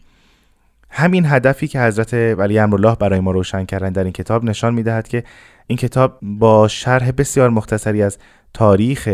همین 0.90 1.26
هدفی 1.26 1.68
که 1.68 1.82
حضرت 1.82 2.14
ولی 2.14 2.60
امرالله 2.60 2.96
برای 2.96 3.20
ما 3.20 3.32
روشن 3.32 3.66
کردن 3.66 3.90
در 3.90 4.04
این 4.04 4.14
کتاب 4.14 4.44
نشان 4.44 4.74
می‌دهد 4.74 5.08
که 5.08 5.24
این 5.68 5.78
کتاب 5.78 6.20
با 6.22 6.68
شرح 6.68 7.12
بسیار 7.12 7.50
مختصری 7.50 8.04
از 8.04 8.18
تاریخ 8.54 9.10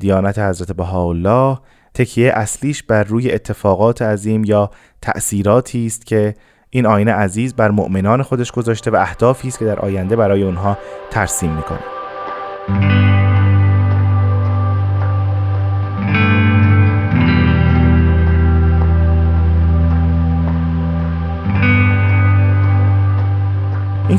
دیانت 0.00 0.38
حضرت 0.38 0.72
بهاءالله 0.72 1.58
تکیه 1.94 2.32
اصلیش 2.34 2.82
بر 2.82 3.04
روی 3.04 3.32
اتفاقات 3.32 4.02
عظیم 4.02 4.44
یا 4.44 4.70
تأثیراتی 5.02 5.86
است 5.86 6.06
که 6.06 6.34
این 6.70 6.86
آینه 6.86 7.12
عزیز 7.12 7.54
بر 7.54 7.70
مؤمنان 7.70 8.22
خودش 8.22 8.52
گذاشته 8.52 8.90
و 8.90 8.96
اهدافی 8.96 9.48
است 9.48 9.58
که 9.58 9.64
در 9.64 9.80
آینده 9.80 10.16
برای 10.16 10.42
اونها 10.42 10.78
ترسیم 11.10 11.50
می‌کنه 11.50 13.11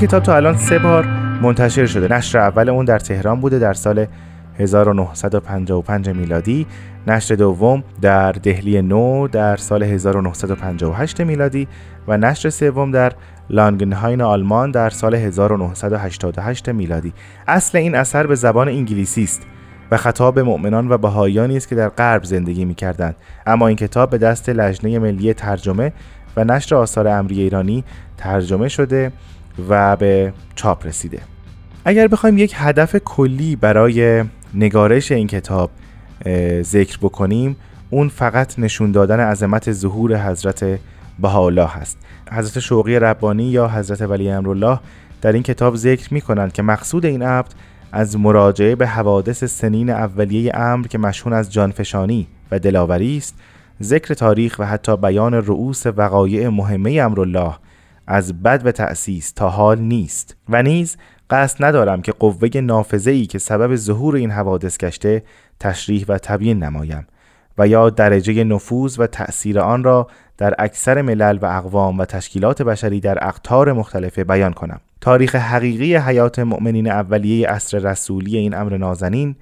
کتاب 0.04 0.24
تا 0.24 0.36
الان 0.36 0.58
سه 0.58 0.80
بار 0.80 1.06
منتشر 1.42 1.86
شده. 1.86 2.16
نشر 2.16 2.38
اول 2.38 2.70
اون 2.70 2.86
در 2.86 3.00
تهران 3.00 3.40
بوده 3.40 3.60
در 3.60 3.74
سال 3.74 4.08
1955 4.60 6.10
میلادی. 6.10 6.68
نشر 7.08 7.36
دوم 7.36 7.84
در 8.02 8.32
دهلی 8.32 8.82
نو 8.82 9.28
در 9.28 9.58
سال 9.58 9.84
1958 9.84 11.22
میلادی 11.22 11.68
و 12.08 12.18
نشر 12.18 12.50
سوم 12.50 12.92
در 12.92 13.12
لانگنهاین 13.50 14.22
آلمان 14.22 14.72
در 14.72 14.90
سال 14.90 15.16
1988 15.16 16.70
میلادی. 16.70 17.14
اصل 17.48 17.78
این 17.78 17.96
اثر 17.96 18.28
به 18.28 18.36
زبان 18.36 18.68
انگلیسی 18.68 19.24
است 19.24 19.42
و 19.92 19.98
خطاب 19.98 20.40
مؤمنان 20.40 20.92
و 20.92 20.98
بهاییانی 20.98 21.58
است 21.58 21.68
که 21.68 21.76
در 21.76 21.90
غرب 21.90 22.24
زندگی 22.24 22.66
می 22.66 22.76
کردند 22.76 23.16
اما 23.48 23.68
این 23.68 23.78
کتاب 23.78 24.10
به 24.10 24.18
دست 24.18 24.50
لجنه 24.50 25.00
ملی 25.00 25.34
ترجمه 25.34 25.94
و 26.38 26.44
نشر 26.44 26.76
آثار 26.76 27.08
امری 27.08 27.42
ایرانی 27.42 27.84
ترجمه 28.18 28.68
شده. 28.68 29.12
و 29.70 29.96
به 29.96 30.34
چاپ 30.56 30.88
رسیده. 30.88 31.20
اگر 31.86 32.08
بخوایم 32.08 32.38
یک 32.38 32.54
هدف 32.58 32.96
کلی 32.96 33.56
برای 33.56 34.24
نگارش 34.54 35.12
این 35.12 35.28
کتاب 35.28 35.72
ذکر 36.62 36.98
بکنیم 36.98 37.56
اون 37.90 38.10
فقط 38.10 38.60
نشون 38.60 38.92
دادن 38.92 39.20
عظمت 39.20 39.72
ظهور 39.72 40.30
حضرت 40.30 40.80
بهاءالله 41.20 41.68
هست. 41.68 41.98
حضرت 42.32 42.60
شوقی 42.60 43.00
ربانی 43.00 43.44
یا 43.44 43.68
حضرت 43.68 44.02
ولی 44.02 44.30
امرالله 44.30 44.80
در 45.22 45.32
این 45.32 45.44
کتاب 45.44 45.76
ذکر 45.76 46.14
می 46.14 46.22
کنند 46.22 46.54
که 46.54 46.62
مقصود 46.62 47.06
این 47.06 47.22
عبد 47.22 47.54
از 47.92 48.18
مراجعه 48.18 48.76
به 48.76 48.88
حوادث 48.88 49.44
سنین 49.44 49.90
اولیه 49.90 50.52
امر 50.56 50.88
که 50.88 50.98
مشهون 50.98 51.34
از 51.34 51.54
جانفشانی 51.54 52.28
و 52.52 52.60
دلاوری 52.60 53.18
است 53.18 53.36
ذکر 53.84 54.14
تاریخ 54.14 54.56
و 54.60 54.66
حتی 54.66 54.98
بیان 54.98 55.34
رؤوس 55.34 55.86
وقایع 55.86 56.50
مهمه 56.50 57.02
امرالله 57.02 57.54
از 58.08 58.42
بد 58.42 58.62
و 58.66 58.72
تأسیس 58.72 59.32
تا 59.32 59.50
حال 59.50 59.80
نیست. 59.80 60.36
و 60.50 60.64
نیز 60.64 60.98
قصد 61.30 61.66
ندارم 61.66 62.02
که 62.02 62.12
قوه 62.12 62.62
نافذه 62.62 63.12
ای 63.12 63.26
که 63.26 63.40
سبب 63.40 63.76
ظهور 63.76 64.16
این 64.16 64.32
حوادث 64.32 64.78
گشته 64.78 65.24
تشریح 65.60 66.06
و 66.08 66.18
تبیین 66.18 66.64
نمایم 66.64 67.08
و 67.58 67.68
یا 67.68 67.90
درجه 67.90 68.44
نفوذ 68.44 69.00
و 69.00 69.08
تأثیر 69.08 69.60
آن 69.60 69.84
را 69.84 70.08
در 70.38 70.56
اکثر 70.60 71.02
ملل 71.02 71.38
و 71.42 71.46
اقوام 71.46 72.00
و 72.00 72.06
تشکیلات 72.06 72.62
بشری 72.62 73.00
در 73.00 73.28
اقطار 73.28 73.74
مختلفه 73.74 74.24
بیان 74.24 74.54
کنم. 74.54 74.82
تاریخ 75.02 75.36
حقیقی 75.36 75.96
حیات 75.96 76.40
مؤمنین 76.40 76.92
اولیه 76.92 77.50
اصر 77.50 77.78
رسولی 77.78 78.38
این 78.38 78.56
امر 78.56 78.78
نازنین 78.78 79.36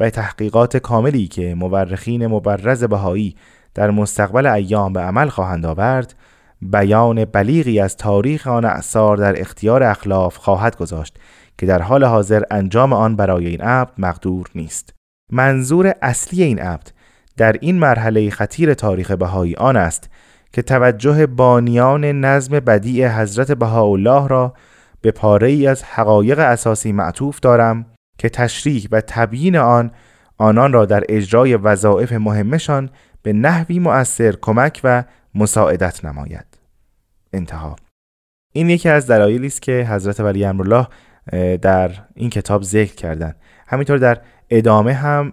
و 0.00 0.10
تحقیقات 0.10 0.76
کاملی 0.76 1.26
که 1.26 1.54
مورخین 1.54 2.26
مبرز 2.26 2.84
بهایی 2.84 3.36
در 3.74 3.90
مستقبل 3.90 4.46
ایام 4.46 4.92
به 4.92 5.00
عمل 5.00 5.28
خواهند 5.28 5.66
آورد 5.66 6.14
بیان 6.62 7.24
بلیغی 7.24 7.80
از 7.80 7.96
تاریخ 7.96 8.46
آن 8.46 8.64
اعثار 8.64 9.16
در 9.16 9.40
اختیار 9.40 9.82
اخلاف 9.82 10.36
خواهد 10.36 10.76
گذاشت 10.76 11.18
که 11.58 11.66
در 11.66 11.82
حال 11.82 12.04
حاضر 12.04 12.42
انجام 12.50 12.92
آن 12.92 13.16
برای 13.16 13.46
این 13.46 13.60
عبد 13.60 13.92
مقدور 13.98 14.46
نیست. 14.54 14.94
منظور 15.32 15.94
اصلی 16.02 16.42
این 16.42 16.58
عبد 16.58 16.88
در 17.36 17.56
این 17.60 17.78
مرحله 17.78 18.30
خطیر 18.30 18.74
تاریخ 18.74 19.10
بهایی 19.10 19.54
آن 19.54 19.76
است 19.76 20.10
که 20.52 20.62
توجه 20.62 21.26
بانیان 21.26 22.04
نظم 22.04 22.60
بدیع 22.60 23.08
حضرت 23.08 23.52
بهاءالله 23.52 24.28
را 24.28 24.54
به 25.00 25.10
پاره 25.10 25.48
ای 25.48 25.66
از 25.66 25.82
حقایق 25.82 26.38
اساسی 26.38 26.92
معطوف 26.92 27.40
دارم 27.40 27.86
که 28.18 28.28
تشریح 28.28 28.88
و 28.90 29.00
تبیین 29.00 29.56
آن 29.56 29.90
آنان 30.38 30.72
را 30.72 30.86
در 30.86 31.04
اجرای 31.08 31.56
وظایف 31.56 32.12
مهمشان 32.12 32.90
به 33.22 33.32
نحوی 33.32 33.78
مؤثر 33.78 34.34
کمک 34.40 34.80
و 34.84 35.04
مساعدت 35.34 36.04
نماید. 36.04 36.47
انتها. 37.38 37.76
این 38.52 38.70
یکی 38.70 38.88
از 38.88 39.06
دلایلی 39.06 39.46
است 39.46 39.62
که 39.62 39.86
حضرت 39.90 40.20
ولی 40.20 40.44
امرالله 40.44 40.86
در 41.56 41.90
این 42.14 42.30
کتاب 42.30 42.62
ذکر 42.62 42.94
کردن. 42.94 43.34
همینطور 43.66 43.98
در 43.98 44.18
ادامه 44.50 44.92
هم 44.92 45.32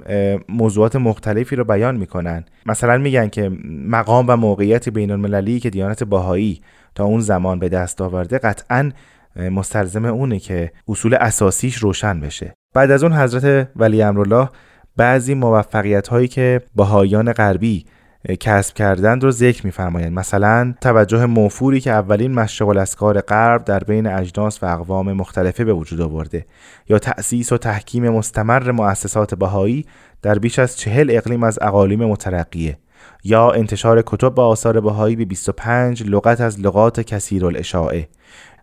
موضوعات 0.49 0.95
مختلفی 0.95 1.55
رو 1.55 1.63
بیان 1.63 1.97
می‌کنن. 1.97 2.45
مثلا 2.65 2.97
میگن 2.97 3.27
که 3.27 3.51
مقام 3.87 4.25
و 4.27 4.35
موقعیت 4.35 4.89
بین 4.89 5.11
المللی 5.11 5.59
که 5.59 5.69
دیانت 5.69 6.03
باهایی 6.03 6.61
تا 6.95 7.03
اون 7.03 7.19
زمان 7.19 7.59
به 7.59 7.69
دست 7.69 8.01
آورده 8.01 8.37
قطعا 8.37 8.91
مستلزم 9.35 10.05
اونه 10.05 10.39
که 10.39 10.71
اصول 10.87 11.13
اساسیش 11.13 11.75
روشن 11.75 12.19
بشه. 12.19 12.53
بعد 12.73 12.91
از 12.91 13.03
اون 13.03 13.13
حضرت 13.13 13.69
ولی 13.75 14.01
امرالله 14.01 14.49
بعضی 14.97 15.33
موفقیت 15.33 16.07
هایی 16.07 16.27
که 16.27 16.61
باهایان 16.75 17.33
غربی 17.33 17.85
کسب 18.33 18.75
کردند 18.75 19.23
رو 19.23 19.31
ذکر 19.31 19.65
میفرمایند. 19.65 20.13
مثلا 20.13 20.73
توجه 20.81 21.25
موفوری 21.25 21.79
که 21.79 21.91
اولین 21.91 22.33
مشغل 22.33 22.77
اسکار 22.77 23.21
غرب 23.21 23.63
در 23.63 23.79
بین 23.79 24.07
اجناس 24.07 24.63
و 24.63 24.65
اقوام 24.65 25.13
مختلفه 25.13 25.65
به 25.65 25.73
وجود 25.73 26.01
آورده 26.01 26.45
یا 26.89 26.99
تأسیس 26.99 27.51
و 27.51 27.57
تحکیم 27.57 28.09
مستمر 28.09 28.71
مؤسسات 28.71 29.35
بهایی 29.35 29.85
در 30.21 30.39
بیش 30.39 30.59
از 30.59 30.77
چهل 30.77 31.11
اقلیم 31.11 31.43
از 31.43 31.59
اقالیم 31.61 32.05
مترقیه 32.05 32.77
یا 33.23 33.51
انتشار 33.51 34.03
کتب 34.05 34.29
با 34.29 34.47
آثار 34.47 34.79
بهایی 34.79 35.15
به 35.15 35.25
25 35.25 36.03
لغت 36.03 36.41
از 36.41 36.59
لغات 36.59 37.01
کثیر 37.01 37.45
الاشاعه 37.45 38.07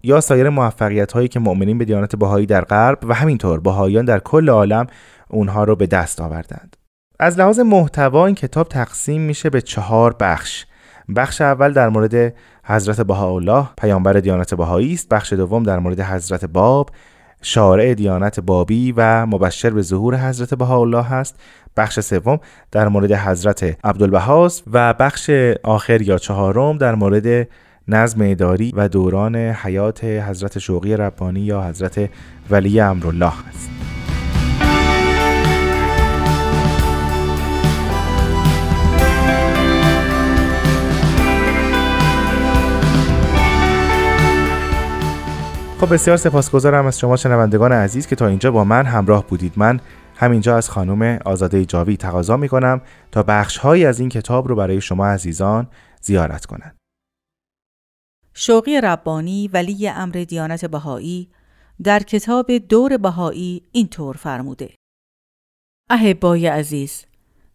یا 0.02 0.20
سایر 0.20 0.48
موفقیت 0.48 1.12
هایی 1.12 1.28
که 1.28 1.40
مؤمنین 1.40 1.78
به 1.78 1.84
دیانت 1.84 2.16
بهایی 2.16 2.46
در 2.46 2.64
غرب 2.64 2.98
و 3.02 3.14
همینطور 3.14 3.60
بهاییان 3.60 4.04
در 4.04 4.18
کل 4.18 4.48
عالم 4.48 4.86
اونها 5.28 5.64
رو 5.64 5.76
به 5.76 5.86
دست 5.86 6.20
آوردند. 6.20 6.76
از 7.22 7.38
لحاظ 7.38 7.60
محتوا 7.60 8.26
این 8.26 8.34
کتاب 8.34 8.68
تقسیم 8.68 9.20
میشه 9.20 9.50
به 9.50 9.60
چهار 9.60 10.16
بخش. 10.20 10.66
بخش 11.16 11.40
اول 11.40 11.72
در 11.72 11.88
مورد 11.88 12.34
حضرت 12.64 13.00
بهاءالله 13.00 13.66
پیامبر 13.78 14.12
دیانت 14.12 14.54
بهایی 14.54 14.94
است. 14.94 15.08
بخش 15.08 15.32
دوم 15.32 15.62
در 15.62 15.78
مورد 15.78 16.00
حضرت 16.00 16.44
باب 16.44 16.90
شارع 17.42 17.94
دیانت 17.94 18.40
بابی 18.40 18.92
و 18.96 19.26
مبشر 19.26 19.70
به 19.70 19.82
ظهور 19.82 20.28
حضرت 20.28 20.54
بهاءالله 20.54 21.02
هست. 21.02 21.40
بخش 21.76 22.00
سوم 22.00 22.40
در 22.70 22.88
مورد 22.88 23.12
حضرت 23.12 23.76
عبدالبهاست 23.84 24.64
و 24.72 24.94
بخش 24.94 25.30
آخر 25.62 26.02
یا 26.02 26.18
چهارم 26.18 26.78
در 26.78 26.94
مورد 26.94 27.48
نظم 27.88 28.18
اداری 28.22 28.72
و 28.76 28.88
دوران 28.88 29.36
حیات 29.36 30.04
حضرت 30.04 30.58
شوقی 30.58 30.96
ربانی 30.96 31.40
یا 31.40 31.62
حضرت 31.62 32.10
ولی 32.50 32.80
امرالله 32.80 33.32
است 33.48 33.81
خب 45.82 45.94
بسیار 45.94 46.16
سپاسگزارم 46.16 46.86
از 46.86 46.98
شما 46.98 47.16
شنوندگان 47.16 47.72
عزیز 47.72 48.06
که 48.06 48.16
تا 48.16 48.26
اینجا 48.26 48.50
با 48.50 48.64
من 48.64 48.86
همراه 48.86 49.26
بودید 49.26 49.52
من 49.56 49.80
همینجا 50.16 50.56
از 50.56 50.70
خانم 50.70 51.18
آزاده 51.24 51.64
جاوی 51.64 51.96
تقاضا 51.96 52.36
می 52.36 52.48
کنم 52.48 52.80
تا 53.12 53.22
بخش 53.22 53.64
از 53.64 54.00
این 54.00 54.08
کتاب 54.08 54.48
رو 54.48 54.56
برای 54.56 54.80
شما 54.80 55.06
عزیزان 55.06 55.68
زیارت 56.00 56.46
کنند. 56.46 56.76
شوقی 58.34 58.80
ربانی 58.80 59.48
ولی 59.48 59.88
امر 59.88 60.24
دیانت 60.28 60.64
بهایی 60.64 61.28
در 61.82 62.00
کتاب 62.00 62.58
دور 62.58 62.96
بهایی 62.96 63.62
اینطور 63.72 64.16
فرموده 64.16 64.70
احبای 65.90 66.46
عزیز 66.46 67.04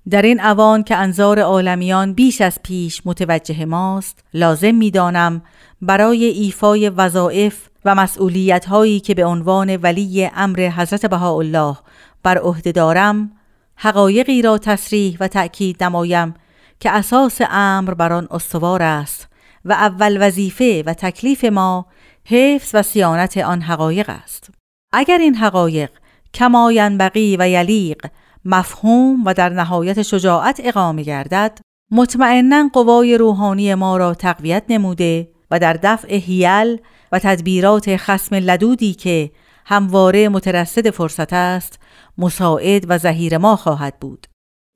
در 0.10 0.22
این 0.22 0.42
اوان 0.42 0.84
که 0.84 0.96
انظار 0.96 1.40
عالمیان 1.40 2.13
بیش 2.13 2.42
از 2.42 2.60
پیش 2.63 3.02
متوجه 3.06 3.66
ماست 3.66 4.24
لازم 4.34 4.76
می‌دانم 4.76 5.42
برای 5.82 6.26
ایفای 6.26 6.90
وظایف 6.90 7.70
و 7.88 7.95
مسئولیت 7.95 8.65
هایی 8.65 9.00
که 9.00 9.13
به 9.13 9.26
عنوان 9.26 9.76
ولی 9.76 10.30
امر 10.36 10.71
حضرت 10.78 11.06
بهاءالله 11.06 11.78
بر 12.23 12.38
عهده 12.38 12.71
دارم 12.71 13.32
حقایقی 13.76 14.41
را 14.41 14.58
تصریح 14.58 15.17
و 15.19 15.28
تأکید 15.28 15.84
نمایم 15.84 16.34
که 16.80 16.91
اساس 16.91 17.41
امر 17.50 17.93
بر 17.93 18.13
آن 18.13 18.28
استوار 18.32 18.84
است 18.84 19.28
و 19.65 19.71
اول 19.71 20.28
وظیفه 20.28 20.84
و 20.86 20.93
تکلیف 20.93 21.43
ما 21.43 21.86
حفظ 22.26 22.71
و 22.73 22.84
سیانت 22.84 23.38
آن 23.38 23.62
حقایق 23.62 24.10
است. 24.10 24.50
اگر 24.93 25.17
این 25.17 25.36
حقایق 25.36 25.89
کما 26.34 26.71
ینبغی 26.71 27.38
و 27.39 27.50
یلیق 27.50 28.06
مفهوم 28.45 29.26
و 29.26 29.34
در 29.34 29.50
نهایت 29.50 30.02
شجاعت 30.02 30.62
اقامه 30.63 31.04
گردد 31.04 31.60
مطمئنا 31.91 32.69
قوای 32.73 33.17
روحانی 33.17 33.76
ما 33.76 33.97
را 33.97 34.13
تقویت 34.13 34.63
نموده 34.69 35.37
و 35.51 35.60
در 35.60 35.73
دفع 35.83 36.13
هیل 36.15 36.81
و 37.12 37.19
تدبیرات 37.19 37.97
خسم 37.97 38.36
لدودی 38.36 38.93
که 38.93 39.31
همواره 39.65 40.29
مترصد 40.29 40.89
فرصت 40.89 41.33
است 41.33 41.79
مساعد 42.17 42.86
و 42.89 42.97
زهیر 42.97 43.38
ما 43.38 43.55
خواهد 43.55 43.99
بود. 43.99 44.27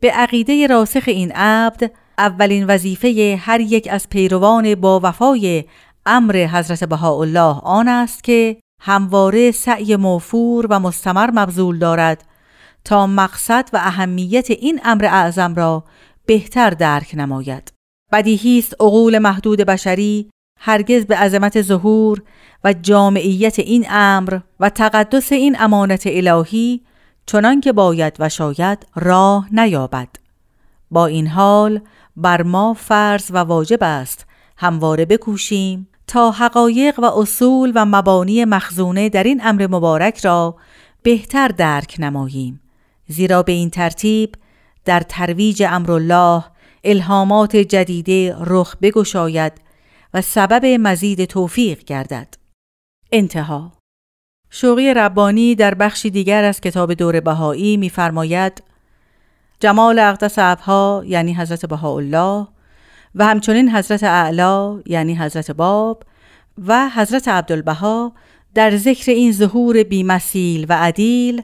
به 0.02 0.12
عقیده 0.12 0.68
راسخ 0.68 1.04
این 1.08 1.32
عبد 1.32 1.92
اولین 2.18 2.66
وظیفه 2.68 3.40
هر 3.42 3.60
یک 3.60 3.88
از 3.92 4.10
پیروان 4.10 4.76
با 4.76 5.00
وفای 5.04 5.64
امر 6.06 6.48
حضرت 6.52 6.84
بهاءالله 6.84 7.60
آن 7.64 7.88
است 7.88 8.24
که 8.24 8.58
همواره 8.82 9.52
سعی 9.52 9.96
موفور 9.96 10.68
و 10.70 10.80
مستمر 10.80 11.32
مبذول 11.34 11.80
دارد 11.80 12.24
تا 12.84 13.08
مقصد 13.08 13.70
و 13.74 13.78
اهمیت 13.78 14.52
این 14.52 14.82
امر 14.84 15.06
اعظم 15.06 15.56
را 15.56 15.84
بهتر 16.26 16.70
درک 16.70 17.12
نماید. 17.14 17.74
بدیهی 18.12 18.60
است 18.60 18.74
عقول 18.80 19.18
محدود 19.18 19.62
بشری 19.62 20.30
هرگز 20.64 21.06
به 21.06 21.16
عظمت 21.16 21.62
ظهور 21.62 22.22
و 22.64 22.74
جامعیت 22.74 23.60
این 23.60 23.86
امر 23.90 24.40
و 24.60 24.70
تقدس 24.70 25.32
این 25.32 25.56
امانت 25.60 26.04
الهی 26.06 26.82
چنان 27.26 27.62
که 27.62 27.74
باید 27.74 28.16
و 28.20 28.30
شاید 28.30 28.88
راه 28.96 29.48
نیابد. 29.52 30.08
با 30.92 31.06
این 31.06 31.28
حال 31.28 31.82
بر 32.16 32.42
ما 32.42 32.74
فرض 32.74 33.32
و 33.32 33.38
واجب 33.38 33.78
است 33.82 34.26
همواره 34.58 35.06
بکوشیم 35.06 35.88
تا 36.08 36.32
حقایق 36.32 37.00
و 37.00 37.06
اصول 37.06 37.72
و 37.76 37.86
مبانی 37.86 38.46
مخزونه 38.46 39.10
در 39.10 39.24
این 39.24 39.42
امر 39.44 39.68
مبارک 39.68 40.26
را 40.26 40.56
بهتر 41.04 41.48
درک 41.48 41.96
نماییم 42.00 42.62
زیرا 43.08 43.44
به 43.44 43.52
این 43.52 43.70
ترتیب 43.70 44.36
در 44.86 45.00
ترویج 45.00 45.64
امرالله 45.68 46.44
الهامات 46.84 47.56
جدیده 47.56 48.36
رخ 48.40 48.76
بگشاید 48.82 49.54
و 50.14 50.22
سبب 50.22 50.66
مزید 50.66 51.26
توفیق 51.26 51.84
گردد. 51.84 52.28
انتها. 53.12 53.72
شوقی 54.50 54.94
ربانی 54.94 55.56
در 55.56 55.74
بخشی 55.74 56.10
دیگر 56.10 56.44
از 56.44 56.62
کتاب 56.62 56.94
دور 56.94 57.20
بهایی 57.20 57.78
می‌فرماید 57.78 58.64
جمال 59.60 60.00
اقدس 60.00 60.34
ابها 60.38 61.04
یعنی 61.08 61.34
حضرت 61.34 61.66
بهاءالله 61.66 62.48
و 63.16 63.26
همچنین 63.26 63.70
حضرت 63.70 64.04
اعلا 64.04 64.82
یعنی 64.86 65.16
حضرت 65.16 65.52
باب 65.52 66.04
و 66.68 66.90
حضرت 66.90 67.28
عبدالبها 67.28 68.14
در 68.54 68.78
ذکر 68.78 69.12
این 69.12 69.32
ظهور 69.32 69.84
بیمثیل 69.84 70.66
و 70.70 70.74
عدیل 70.74 71.42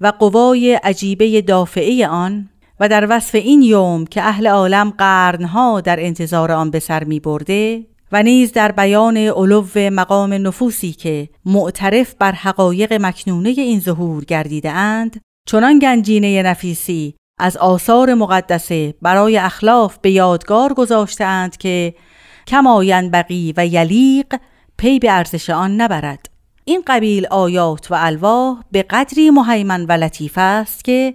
و 0.00 0.06
قوای 0.06 0.74
عجیبه 0.74 1.42
دافعه 1.42 2.08
آن 2.08 2.48
و 2.80 2.88
در 2.88 3.06
وصف 3.10 3.34
این 3.34 3.62
یوم 3.62 4.04
که 4.04 4.22
اهل 4.22 4.46
عالم 4.46 4.90
قرنها 4.90 5.80
در 5.80 6.00
انتظار 6.00 6.52
آن 6.52 6.70
به 6.70 6.78
سر 6.78 7.04
می 7.04 7.20
برده 7.20 7.86
و 8.12 8.22
نیز 8.22 8.52
در 8.52 8.72
بیان 8.72 9.16
علو 9.16 9.64
مقام 9.76 10.32
نفوسی 10.32 10.92
که 10.92 11.28
معترف 11.44 12.14
بر 12.18 12.32
حقایق 12.32 12.92
مکنونه 12.92 13.48
این 13.48 13.80
ظهور 13.80 14.24
گردیده 14.24 14.70
اند 14.70 15.20
چنان 15.46 15.78
گنجینه 15.78 16.42
نفیسی 16.42 17.14
از 17.38 17.56
آثار 17.56 18.14
مقدسه 18.14 18.94
برای 19.02 19.38
اخلاف 19.38 19.98
به 19.98 20.10
یادگار 20.10 20.74
گذاشتهاند 20.74 21.56
که 21.56 21.94
کماین 22.46 23.10
بقی 23.10 23.54
و 23.56 23.66
یلیق 23.66 24.34
پی 24.78 24.98
به 24.98 25.12
ارزش 25.12 25.50
آن 25.50 25.80
نبرد. 25.80 26.30
این 26.64 26.82
قبیل 26.86 27.26
آیات 27.26 27.90
و 27.90 27.94
الواح 27.98 28.60
به 28.72 28.82
قدری 28.82 29.30
مهیمن 29.30 29.84
و 29.84 29.92
لطیف 29.92 30.32
است 30.36 30.84
که 30.84 31.14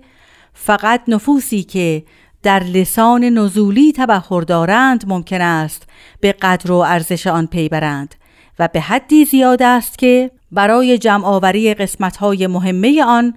فقط 0.54 1.02
نفوسی 1.08 1.64
که 1.64 2.04
در 2.46 2.64
لسان 2.64 3.24
نزولی 3.24 3.94
تبخور 3.98 4.44
دارند 4.44 5.04
ممکن 5.08 5.42
است 5.42 5.84
به 6.20 6.32
قدر 6.32 6.72
و 6.72 6.76
ارزش 6.76 7.28
آن 7.28 7.48
پی 7.48 7.70
برند 7.70 8.16
و 8.60 8.70
به 8.74 8.82
حدی 8.82 9.26
زیاد 9.26 9.64
است 9.64 9.98
که 9.98 10.32
برای 10.52 10.98
جمع 10.98 11.26
آوری 11.26 11.74
قسمت‌های 11.74 12.48
مهمه 12.48 13.04
آن 13.04 13.34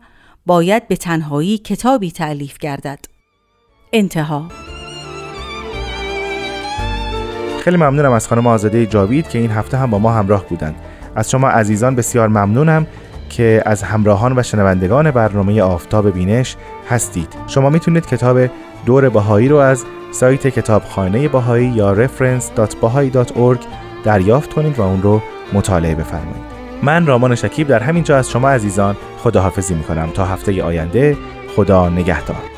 باید 0.47 0.89
به 0.89 0.97
تنهایی 0.97 1.59
کتابی 1.59 2.11
تعلیف 2.11 2.59
گردد. 2.59 2.99
انتها. 3.93 4.49
خیلی 7.65 7.77
ممنونم 7.77 8.13
از 8.13 8.29
خانم 8.29 8.47
آزاده 8.47 8.87
جاوید 8.87 9.29
که 9.29 9.39
این 9.39 9.51
هفته 9.51 9.77
هم 9.77 9.91
با 9.91 9.99
ما 9.99 10.13
همراه 10.13 10.45
بودند. 10.45 10.77
از 11.15 11.31
شما 11.31 11.49
عزیزان 11.49 11.95
بسیار 11.95 12.29
ممنونم 12.29 12.87
که 13.31 13.63
از 13.67 13.83
همراهان 13.83 14.39
و 14.39 14.43
شنوندگان 14.43 15.11
برنامه 15.11 15.63
آفتاب 15.63 16.11
بینش 16.11 16.57
هستید. 16.89 17.29
شما 17.47 17.71
می‌تونید 17.71 18.07
کتاب 18.07 18.39
دور 18.89 19.09
بهایی 19.09 19.49
رو 19.49 19.57
از 19.57 19.85
سایت 20.11 20.47
کتابخانه 20.47 21.29
بهایی 21.29 21.69
یا 21.69 22.07
reference.bahai.org 22.07 23.59
دریافت 24.05 24.55
کنید 24.55 24.79
و 24.79 24.83
اون 24.83 25.03
رو 25.03 25.23
مطالعه 25.53 25.95
بفرمایید. 25.95 26.43
من 26.83 27.07
رامان 27.07 27.35
شکیب 27.35 27.69
در 27.69 27.83
همین 27.83 28.05
جا 28.05 28.17
از 28.17 28.31
شما 28.31 28.51
عزیزان 28.51 28.97
خداحافظی 29.19 29.75
می‌کنم. 29.75 30.11
تا 30.15 30.25
هفته 30.25 30.63
آینده 30.63 31.17
خدا 31.57 31.89
نگهدار. 31.89 32.58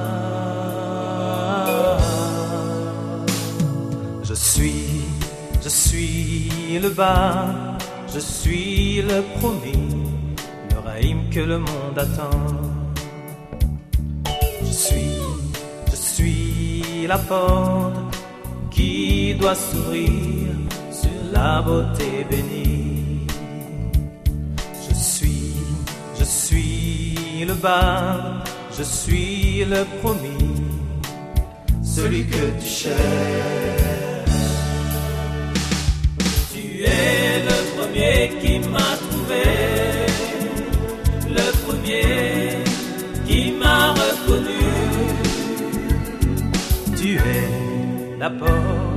le 6.81 6.89
bas, 6.89 7.77
je 8.13 8.19
suis 8.19 9.01
le 9.03 9.21
promis, 9.39 9.87
le 10.71 10.79
raïm 10.79 11.29
que 11.29 11.39
le 11.39 11.59
monde 11.59 11.97
attend. 11.97 12.47
Je 14.63 14.71
suis, 14.71 15.17
je 15.91 15.95
suis 15.95 17.07
la 17.07 17.19
porte 17.19 17.93
qui 18.71 19.35
doit 19.35 19.53
s'ouvrir 19.53 20.09
sur 20.91 21.17
la 21.31 21.61
beauté 21.61 22.25
bénie. 22.29 23.27
Je 24.89 24.95
suis, 24.95 25.53
je 26.19 26.23
suis 26.23 27.45
le 27.45 27.53
bas, 27.53 28.43
je 28.77 28.83
suis 28.83 29.65
le 29.65 29.85
promis, 30.01 30.55
celui 31.83 32.25
que 32.25 32.43
tu 32.59 32.67
cherches. 32.67 33.80
Tu 36.81 36.87
es 36.87 37.43
le 37.47 37.57
premier 37.75 38.31
qui 38.41 38.53
m'a 38.67 38.89
trouvé. 39.07 39.43
le 41.37 41.47
premier 41.63 42.63
qui 43.27 43.51
m'a 43.51 43.93
reconnu. 44.01 44.63
Tu 46.97 47.17
es 47.17 48.17
la 48.17 48.31
porte, 48.31 48.90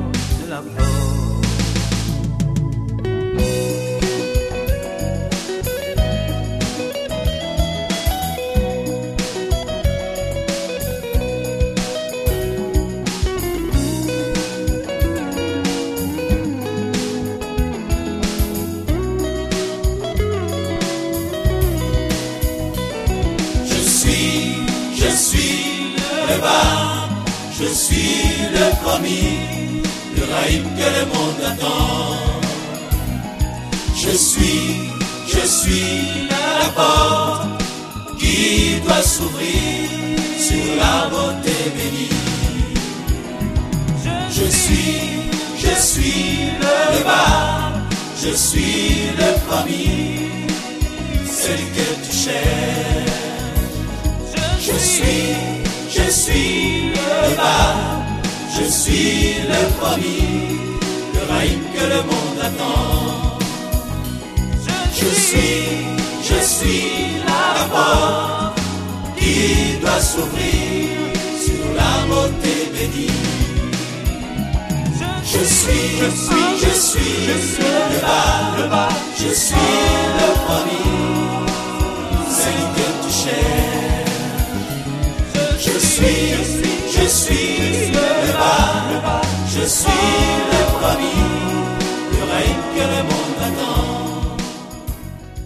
le 29.05 30.25
raïm 30.33 30.65
que 30.79 30.89
le 30.99 31.05
monde 31.13 31.43
attend. 31.47 32.17
Je 33.95 34.11
suis, 34.17 34.91
je 35.27 35.47
suis 35.47 36.29
la 36.31 36.69
porte 36.71 37.63
qui 38.19 38.81
doit 38.85 39.03
s'ouvrir 39.03 39.89
sur 40.39 40.77
la 40.77 41.09
beauté 41.09 41.57
bénie. 41.77 42.19
Je 44.31 44.47
suis, 44.63 45.01
je 45.59 45.75
suis 45.81 46.51
le 46.61 47.05
bas, 47.05 47.73
je 48.23 48.31
suis 48.35 49.11
le 49.19 49.31
promis, 49.47 50.31
celui 51.27 51.69
que 51.77 51.87
tu 52.05 52.13
cherches. 52.25 53.15
Je 54.61 54.77
suis 54.79 55.65
je 55.97 56.11
suis 56.11 56.93
le 56.93 57.37
bas, 57.37 58.04
je 58.65 58.71
suis 58.71 59.35
le 59.51 59.63
promis, 59.79 60.59
le 61.15 61.33
raïm 61.33 61.61
que 61.75 61.85
le 61.95 62.01
monde 62.11 62.41
attend. 62.49 63.39
Je 64.99 65.09
suis, 65.27 65.67
je 66.29 66.39
suis 66.55 66.85
la 67.27 67.65
porte 67.73 68.59
qui 69.19 69.79
doit 69.81 70.01
s'ouvrir 70.01 70.89
sur 71.45 71.65
la 71.81 71.93
beauté 72.09 72.55
bénie. 72.73 73.21
Je 75.33 75.43
suis, 75.45 75.87
je 76.01 76.09
suis, 76.25 76.47
je 76.63 76.73
suis, 76.87 77.15
je 77.29 77.37
suis 77.47 77.75
le 77.93 78.01
bas, 78.01 78.57
le 78.59 78.69
bas, 78.69 78.89
je 79.19 79.31
suis 79.35 79.69
le 80.19 80.29
promis, 80.45 80.91
celui 82.39 82.67
que 82.77 82.87
tu 83.03 83.11
cherches. 83.23 83.65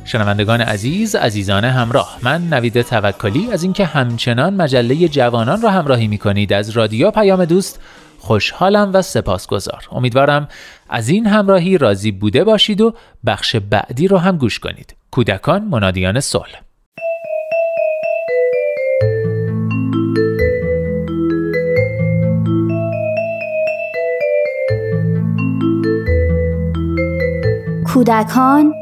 شنوندگان 0.04 0.60
عزیز 0.60 1.14
عزیزان 1.14 1.64
همراه 1.64 2.18
من 2.22 2.42
نوید 2.42 2.82
توکلی 2.82 3.52
از 3.52 3.62
اینکه 3.62 3.84
همچنان 3.84 4.54
مجله 4.54 5.08
جوانان 5.08 5.62
را 5.62 5.70
همراهی 5.70 6.06
می 6.06 6.18
کنید 6.18 6.52
از 6.52 6.70
رادیو 6.70 7.10
پیام 7.10 7.44
دوست 7.44 7.80
خوشحالم 8.18 8.90
و 8.94 9.02
سپاسگزار. 9.02 9.88
امیدوارم 9.92 10.48
از 10.88 11.08
این 11.08 11.26
همراهی 11.26 11.78
راضی 11.78 12.12
بوده 12.12 12.44
باشید 12.44 12.80
و 12.80 12.94
بخش 13.26 13.56
بعدی 13.56 14.08
رو 14.08 14.18
هم 14.18 14.36
گوش 14.36 14.58
کنید. 14.58 14.96
کودکان 15.10 15.62
منادیان 15.62 16.20
صلح. 16.20 16.67
کودکان 27.94 28.74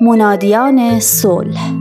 منادیان 0.00 1.00
صلح. 1.00 1.75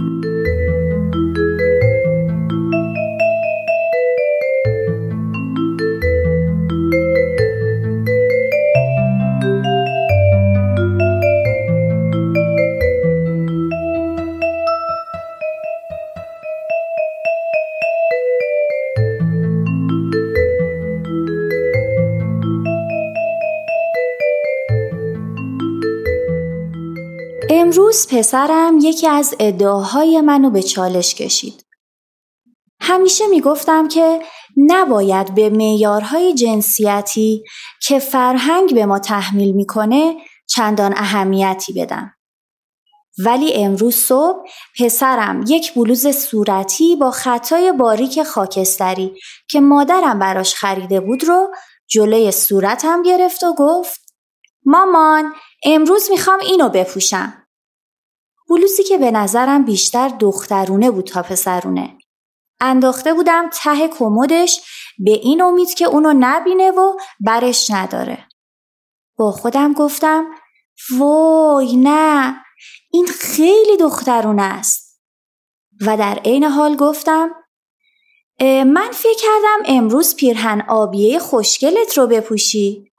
امروز 27.95 28.07
پسرم 28.07 28.77
یکی 28.81 29.07
از 29.07 29.35
ادعاهای 29.39 30.21
منو 30.21 30.49
به 30.49 30.63
چالش 30.63 31.15
کشید. 31.15 31.65
همیشه 32.81 33.27
می‌گفتم 33.27 33.87
که 33.87 34.21
نباید 34.57 35.35
به 35.35 35.49
معیارهای 35.49 36.33
جنسیتی 36.33 37.43
که 37.81 37.99
فرهنگ 37.99 38.75
به 38.75 38.85
ما 38.85 38.99
تحمیل 38.99 39.51
می‌کنه 39.51 40.15
چندان 40.47 40.93
اهمیتی 40.97 41.73
بدم. 41.73 42.11
ولی 43.25 43.53
امروز 43.53 43.95
صبح 43.95 44.49
پسرم 44.79 45.43
یک 45.47 45.73
بلوز 45.73 46.07
صورتی 46.07 46.95
با 46.95 47.11
خطای 47.11 47.71
باریک 47.71 48.23
خاکستری 48.23 49.15
که 49.49 49.59
مادرم 49.59 50.19
براش 50.19 50.55
خریده 50.55 50.99
بود 50.99 51.23
رو 51.23 51.53
جلوی 51.87 52.31
صورتم 52.31 53.03
گرفت 53.03 53.43
و 53.43 53.53
گفت 53.57 54.01
مامان 54.65 55.33
امروز 55.65 56.09
می‌خوام 56.11 56.39
اینو 56.39 56.69
بپوشم. 56.69 57.44
بلوزی 58.49 58.83
که 58.83 58.97
به 58.97 59.11
نظرم 59.11 59.65
بیشتر 59.65 60.09
دخترونه 60.09 60.91
بود 60.91 61.05
تا 61.05 61.21
پسرونه. 61.23 61.97
انداخته 62.59 63.13
بودم 63.13 63.49
ته 63.53 63.87
کمدش 63.87 64.61
به 64.99 65.11
این 65.11 65.41
امید 65.41 65.73
که 65.73 65.85
اونو 65.85 66.13
نبینه 66.19 66.71
و 66.71 66.97
برش 67.19 67.71
نداره. 67.71 68.27
با 69.17 69.31
خودم 69.31 69.73
گفتم 69.73 70.25
وای 70.97 71.75
نه 71.75 72.35
این 72.91 73.07
خیلی 73.07 73.77
دخترونه 73.77 74.43
است. 74.43 75.01
و 75.81 75.97
در 75.97 76.19
عین 76.25 76.43
حال 76.43 76.75
گفتم 76.75 77.29
من 78.41 78.91
فکر 78.91 79.21
کردم 79.21 79.63
امروز 79.65 80.15
پیرهن 80.15 80.61
آبیه 80.67 81.19
خوشگلت 81.19 81.97
رو 81.97 82.07
بپوشی. 82.07 82.91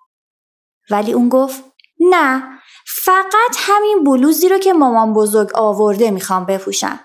ولی 0.91 1.13
اون 1.13 1.29
گفت 1.29 1.65
نه 2.01 2.56
فقط 2.87 3.57
همین 3.59 4.05
بلوزی 4.05 4.49
رو 4.49 4.59
که 4.59 4.73
مامان 4.73 5.15
بزرگ 5.15 5.51
آورده 5.55 6.11
می‌خوام 6.11 6.47
بپوشم. 6.47 7.01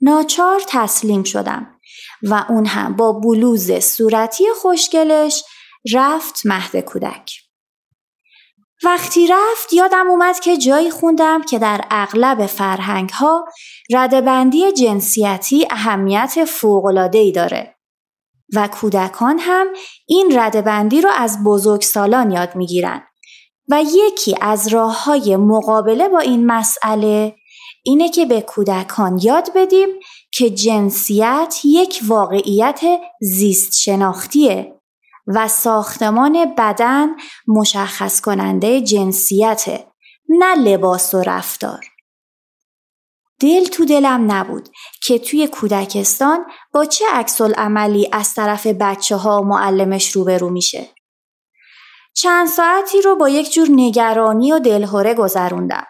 ناچار 0.00 0.62
تسلیم 0.68 1.22
شدم 1.22 1.80
و 2.22 2.44
اون 2.48 2.66
هم 2.66 2.96
با 2.96 3.12
بلوز 3.12 3.72
صورتی 3.72 4.44
خوشگلش 4.62 5.44
رفت 5.92 6.40
مهد 6.44 6.76
کودک. 6.76 7.30
وقتی 8.84 9.26
رفت 9.26 9.72
یادم 9.72 10.06
اومد 10.10 10.40
که 10.40 10.56
جایی 10.56 10.90
خوندم 10.90 11.42
که 11.42 11.58
در 11.58 11.84
اغلب 11.90 12.46
فرهنگ 12.46 13.10
ها 13.10 13.44
ردبندی 13.90 14.72
جنسیتی 14.72 15.66
اهمیت 15.70 16.44
فوقلادهی 16.44 17.32
داره 17.32 17.76
و 18.54 18.68
کودکان 18.68 19.38
هم 19.38 19.66
این 20.06 20.38
ردبندی 20.38 21.00
رو 21.00 21.10
از 21.10 21.44
بزرگسالان 21.44 22.30
یاد 22.30 22.56
می‌گیرن 22.56 23.02
و 23.68 23.82
یکی 23.92 24.36
از 24.40 24.68
راه 24.68 25.04
های 25.04 25.36
مقابله 25.36 26.08
با 26.08 26.18
این 26.18 26.46
مسئله 26.46 27.34
اینه 27.84 28.08
که 28.08 28.26
به 28.26 28.40
کودکان 28.40 29.18
یاد 29.22 29.48
بدیم 29.54 29.88
که 30.32 30.50
جنسیت 30.50 31.60
یک 31.64 32.00
واقعیت 32.08 32.80
زیست 33.20 33.78
شناختیه 33.78 34.80
و 35.26 35.48
ساختمان 35.48 36.54
بدن 36.58 37.08
مشخص 37.48 38.20
کننده 38.20 38.80
جنسیته 38.80 39.86
نه 40.28 40.54
لباس 40.54 41.14
و 41.14 41.22
رفتار. 41.22 41.86
دل 43.40 43.64
تو 43.64 43.84
دلم 43.84 44.32
نبود 44.32 44.68
که 45.02 45.18
توی 45.18 45.48
کودکستان 45.48 46.46
با 46.72 46.84
چه 46.84 47.04
عکس 47.12 47.40
عملی 47.40 48.08
از 48.12 48.34
طرف 48.34 48.66
بچه 48.66 49.16
ها 49.16 49.40
و 49.40 49.44
معلمش 49.44 50.10
روبرو 50.10 50.50
میشه. 50.50 50.95
چند 52.16 52.48
ساعتی 52.48 53.02
رو 53.02 53.16
با 53.16 53.28
یک 53.28 53.52
جور 53.52 53.68
نگرانی 53.70 54.52
و 54.52 54.58
دلهوره 54.58 55.14
گذروندم. 55.14 55.86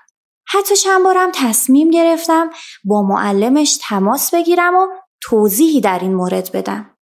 حتی 0.49 0.77
چند 0.77 1.05
بارم 1.05 1.31
تصمیم 1.35 1.91
گرفتم 1.91 2.51
با 2.85 3.03
معلمش 3.03 3.79
تماس 3.83 4.35
بگیرم 4.35 4.75
و 4.75 4.87
توضیحی 5.21 5.81
در 5.81 5.99
این 5.99 6.15
مورد 6.15 6.53
بدم. 6.53 6.97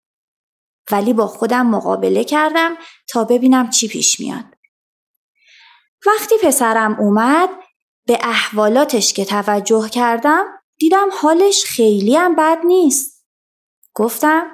ولی 0.92 1.12
با 1.12 1.26
خودم 1.26 1.66
مقابله 1.66 2.24
کردم 2.24 2.76
تا 3.08 3.24
ببینم 3.24 3.70
چی 3.70 3.88
پیش 3.88 4.20
میاد. 4.20 4.44
وقتی 6.06 6.34
پسرم 6.42 7.00
اومد 7.00 7.48
به 8.06 8.18
احوالاتش 8.22 9.12
که 9.12 9.24
توجه 9.24 9.88
کردم 9.88 10.44
دیدم 10.78 11.08
حالش 11.20 11.64
خیلی 11.64 12.16
هم 12.16 12.34
بد 12.34 12.58
نیست. 12.64 13.26
گفتم 13.94 14.46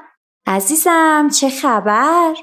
عزیزم 0.47 1.29
چه 1.41 1.51
خبر؟ 1.51 2.35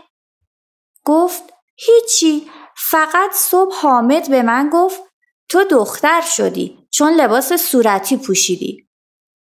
گفت 1.06 1.57
هیچی 1.78 2.52
فقط 2.76 3.32
صبح 3.34 3.76
حامد 3.76 4.30
به 4.30 4.42
من 4.42 4.70
گفت 4.74 5.02
تو 5.50 5.64
دختر 5.64 6.22
شدی 6.22 6.88
چون 6.92 7.14
لباس 7.14 7.54
صورتی 7.54 8.18
پوشیدی. 8.18 8.88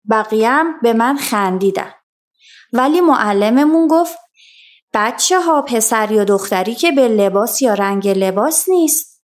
بقیهم 0.10 0.80
به 0.82 0.94
من 0.94 1.18
خندیدن. 1.18 1.94
ولی 2.74 3.02
معلممون 3.02 3.88
گفت 3.88 4.18
بچه 4.94 5.40
ها 5.40 5.62
پسر 5.62 6.12
یا 6.12 6.24
دختری 6.24 6.76
که 6.76 6.92
به 6.92 7.08
لباس 7.08 7.62
یا 7.62 7.74
رنگ 7.74 8.08
لباس 8.08 8.70
نیست. 8.70 9.24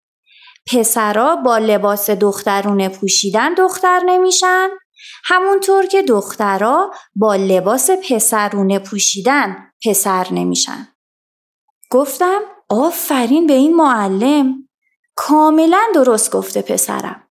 پسرا 0.74 1.36
با 1.36 1.57
لباس 1.57 2.09
دخترونه 2.09 2.89
پوشیدن 2.89 3.53
دختر 3.53 4.01
نمیشن 4.05 4.70
همونطور 5.24 5.86
که 5.86 6.01
دخترا 6.01 6.91
با 7.16 7.36
لباس 7.36 7.89
پسرونه 8.09 8.80
پوشیدن 8.80 9.72
پسر 9.86 10.28
نمیشن. 10.32 10.88
گفتم 11.89 12.41
آفرین 12.72 13.47
به 13.47 13.53
این 13.53 13.76
معلم 13.76 14.67
کاملا 15.15 15.82
درست 15.95 16.32
گفته 16.32 16.61
پسرم. 16.61 17.28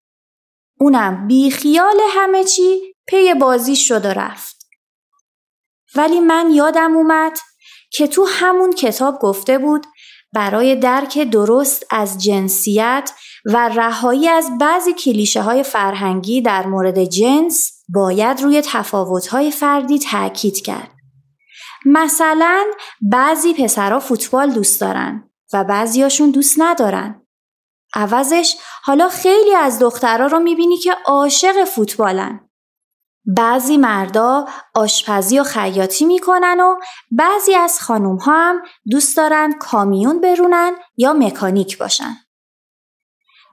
اونم 0.80 1.26
بی 1.26 1.50
خیال 1.50 2.00
همه 2.08 2.44
چی 2.44 2.94
پی 3.06 3.34
بازی 3.34 3.76
شد 3.76 4.04
و 4.04 4.08
رفت. 4.08 4.66
ولی 5.94 6.20
من 6.20 6.50
یادم 6.50 6.96
اومد 6.96 7.38
که 7.90 8.06
تو 8.06 8.26
همون 8.28 8.72
کتاب 8.72 9.18
گفته 9.18 9.58
بود 9.58 9.86
برای 10.32 10.76
درک 10.76 11.18
درست 11.18 11.86
از 11.90 12.22
جنسیت 12.24 13.12
و 13.44 13.68
رهایی 13.68 14.28
از 14.28 14.50
بعضی 14.60 14.92
کلیشه 14.92 15.42
های 15.42 15.62
فرهنگی 15.62 16.42
در 16.42 16.66
مورد 16.66 17.04
جنس 17.04 17.84
باید 17.88 18.40
روی 18.40 18.62
تفاوت‌های 18.64 19.50
فردی 19.50 19.98
تاکید 19.98 20.60
کرد. 20.60 20.90
مثلا 21.86 22.64
بعضی 23.00 23.54
پسرها 23.54 24.00
فوتبال 24.00 24.50
دوست 24.50 24.80
دارن 24.80 25.27
و 25.52 25.64
بعضیاشون 25.64 26.30
دوست 26.30 26.54
ندارن. 26.58 27.26
عوضش 27.94 28.56
حالا 28.82 29.08
خیلی 29.08 29.54
از 29.54 29.78
دخترها 29.78 30.26
رو 30.26 30.38
می‌بینی 30.38 30.76
که 30.76 30.96
عاشق 31.06 31.64
فوتبالن. 31.64 32.40
بعضی 33.36 33.76
مردا 33.76 34.48
آشپزی 34.74 35.38
و 35.38 35.44
خیاطی 35.44 36.04
می‌کنن 36.04 36.60
و 36.60 36.76
بعضی 37.10 37.54
از 37.54 37.80
خانوم 37.80 38.16
ها 38.16 38.32
هم 38.32 38.62
دوست 38.90 39.16
دارن 39.16 39.52
کامیون 39.52 40.20
برونن 40.20 40.72
یا 40.96 41.12
مکانیک 41.12 41.78
باشن. 41.78 42.16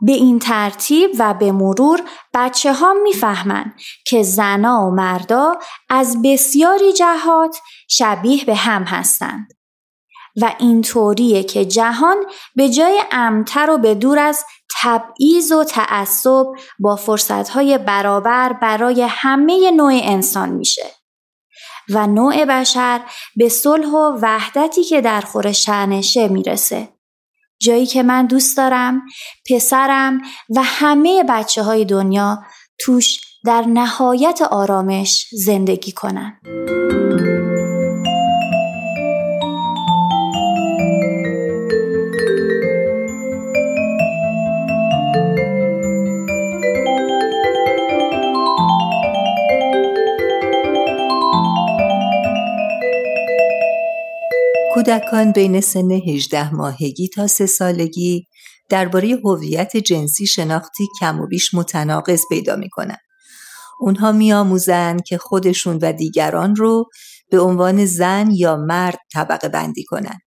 به 0.01 0.11
این 0.11 0.39
ترتیب 0.39 1.11
و 1.19 1.33
به 1.33 1.51
مرور 1.51 2.01
بچه 2.33 2.73
ها 2.73 2.93
می‌فهمن 2.93 3.73
که 4.05 4.23
زنا 4.23 4.87
و 4.87 4.91
مردا 4.91 5.59
از 5.89 6.21
بسیاری 6.21 6.93
جهات 6.93 7.57
شبیه 7.89 8.45
به 8.45 8.55
هم 8.55 8.83
هستند. 8.83 9.53
و 10.41 10.53
اینطوریه 10.59 11.43
که 11.43 11.65
جهان 11.65 12.17
به 12.55 12.69
جای 12.69 13.03
امتر 13.11 13.69
و 13.69 13.77
به 13.77 13.95
دور 13.95 14.19
از 14.19 14.45
تبعیض 14.81 15.51
و 15.51 15.63
تعصب 15.63 16.45
با 16.79 16.95
فرصتهای 16.95 17.77
برابر 17.77 18.53
برای 18.53 19.01
همه 19.09 19.71
نوع 19.71 19.99
انسان 20.03 20.49
میشه 20.49 20.85
و 21.89 22.07
نوع 22.07 22.45
بشر 22.45 23.01
به 23.35 23.49
صلح 23.49 23.87
و 23.87 24.19
وحدتی 24.21 24.83
که 24.83 25.01
در 25.01 25.21
خور 25.21 25.51
شعنشه 25.51 26.27
می‌رسه 26.27 26.89
جایی 27.59 27.85
که 27.85 28.03
من 28.03 28.25
دوست 28.25 28.57
دارم 28.57 29.01
پسرم 29.49 30.21
و 30.55 30.63
همه 30.63 31.23
بچه 31.29 31.63
های 31.63 31.85
دنیا 31.85 32.43
توش 32.79 33.21
در 33.45 33.61
نهایت 33.61 34.41
آرامش 34.41 35.25
زندگی 35.31 35.91
کنن. 35.91 36.39
کودکان 54.85 55.31
بین 55.31 55.61
سن 55.61 55.91
18 55.91 56.53
ماهگی 56.55 57.07
تا 57.07 57.27
سه 57.27 57.45
سالگی 57.45 58.25
درباره 58.69 59.17
هویت 59.23 59.77
جنسی 59.77 60.27
شناختی 60.27 60.87
کم 60.99 61.21
و 61.21 61.27
بیش 61.27 61.53
متناقض 61.53 62.21
پیدا 62.29 62.55
می‌کنن. 62.55 62.97
اونها 63.79 64.11
میآموزند 64.11 65.03
که 65.03 65.17
خودشون 65.17 65.79
و 65.81 65.93
دیگران 65.93 66.55
رو 66.55 66.85
به 67.31 67.39
عنوان 67.39 67.85
زن 67.85 68.31
یا 68.31 68.55
مرد 68.55 68.97
طبقه 69.13 69.49
بندی 69.49 69.83
کنند 69.83 70.21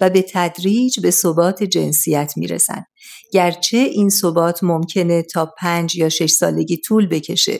و 0.00 0.10
به 0.10 0.24
تدریج 0.32 1.00
به 1.00 1.10
ثبات 1.10 1.62
جنسیت 1.62 2.32
می‌رسن 2.36 2.84
گرچه 3.32 3.76
این 3.78 4.10
ثبات 4.10 4.64
ممکنه 4.64 5.22
تا 5.22 5.52
پنج 5.58 5.96
یا 5.96 6.08
شش 6.08 6.30
سالگی 6.30 6.76
طول 6.76 7.06
بکشه 7.06 7.58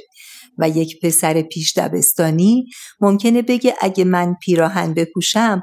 و 0.59 0.69
یک 0.69 1.01
پسر 1.01 1.43
پیش 1.43 1.73
دبستانی 1.77 2.67
ممکنه 3.01 3.43
بگه 3.43 3.75
اگه 3.81 4.05
من 4.05 4.35
پیراهن 4.43 4.95
بپوشم 4.95 5.63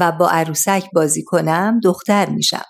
و 0.00 0.12
با 0.12 0.28
عروسک 0.28 0.84
بازی 0.94 1.22
کنم 1.22 1.80
دختر 1.82 2.30
میشم. 2.30 2.64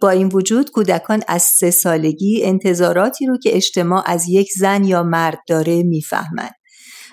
با 0.00 0.10
این 0.10 0.28
وجود 0.28 0.70
کودکان 0.70 1.22
از 1.28 1.42
سه 1.42 1.70
سالگی 1.70 2.44
انتظاراتی 2.44 3.26
رو 3.26 3.38
که 3.38 3.56
اجتماع 3.56 4.02
از 4.06 4.28
یک 4.28 4.48
زن 4.58 4.84
یا 4.84 5.02
مرد 5.02 5.38
داره 5.48 5.82
می‌فهمند 5.82 6.54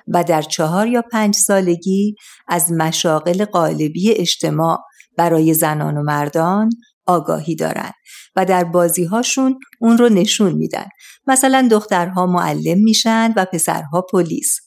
و 0.08 0.24
در 0.24 0.42
چهار 0.42 0.88
یا 0.88 1.02
پنج 1.02 1.36
سالگی 1.36 2.16
از 2.48 2.72
مشاغل 2.72 3.46
قالبی 3.46 4.12
اجتماع 4.12 4.80
برای 5.18 5.54
زنان 5.54 5.98
و 5.98 6.04
مردان 6.04 6.70
آگاهی 7.10 7.56
دارند 7.56 7.94
و 8.36 8.46
در 8.46 8.64
بازی 8.64 9.04
هاشون 9.04 9.60
اون 9.82 9.98
رو 9.98 10.10
نشون 10.10 10.52
میدن. 10.52 10.88
مثلا 11.28 11.68
دخترها 11.72 12.26
معلم 12.26 12.78
میشن 12.78 13.34
و 13.36 13.46
پسرها 13.46 14.02
پلیس. 14.02 14.60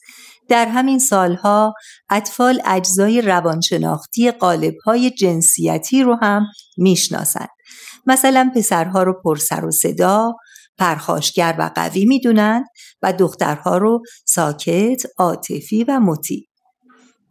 در 0.48 0.66
همین 0.66 0.98
سالها 0.98 1.74
اطفال 2.10 2.62
اجزای 2.64 3.22
روانشناختی 3.22 4.30
قالبهای 4.30 5.10
جنسیتی 5.10 6.02
رو 6.02 6.18
هم 6.22 6.46
می‌شناسند 6.76 7.48
مثلا 8.06 8.50
پسرها 8.56 9.02
رو 9.02 9.22
پرسر 9.24 9.64
و 9.64 9.70
صدا 9.70 10.32
پرخاشگر 10.78 11.56
و 11.58 11.70
قوی 11.74 12.04
می‌دونند 12.04 12.64
و 13.02 13.12
دخترها 13.12 13.78
رو 13.78 14.02
ساکت، 14.26 15.02
عاطفی 15.18 15.84
و 15.84 16.00
مطیع. 16.00 16.46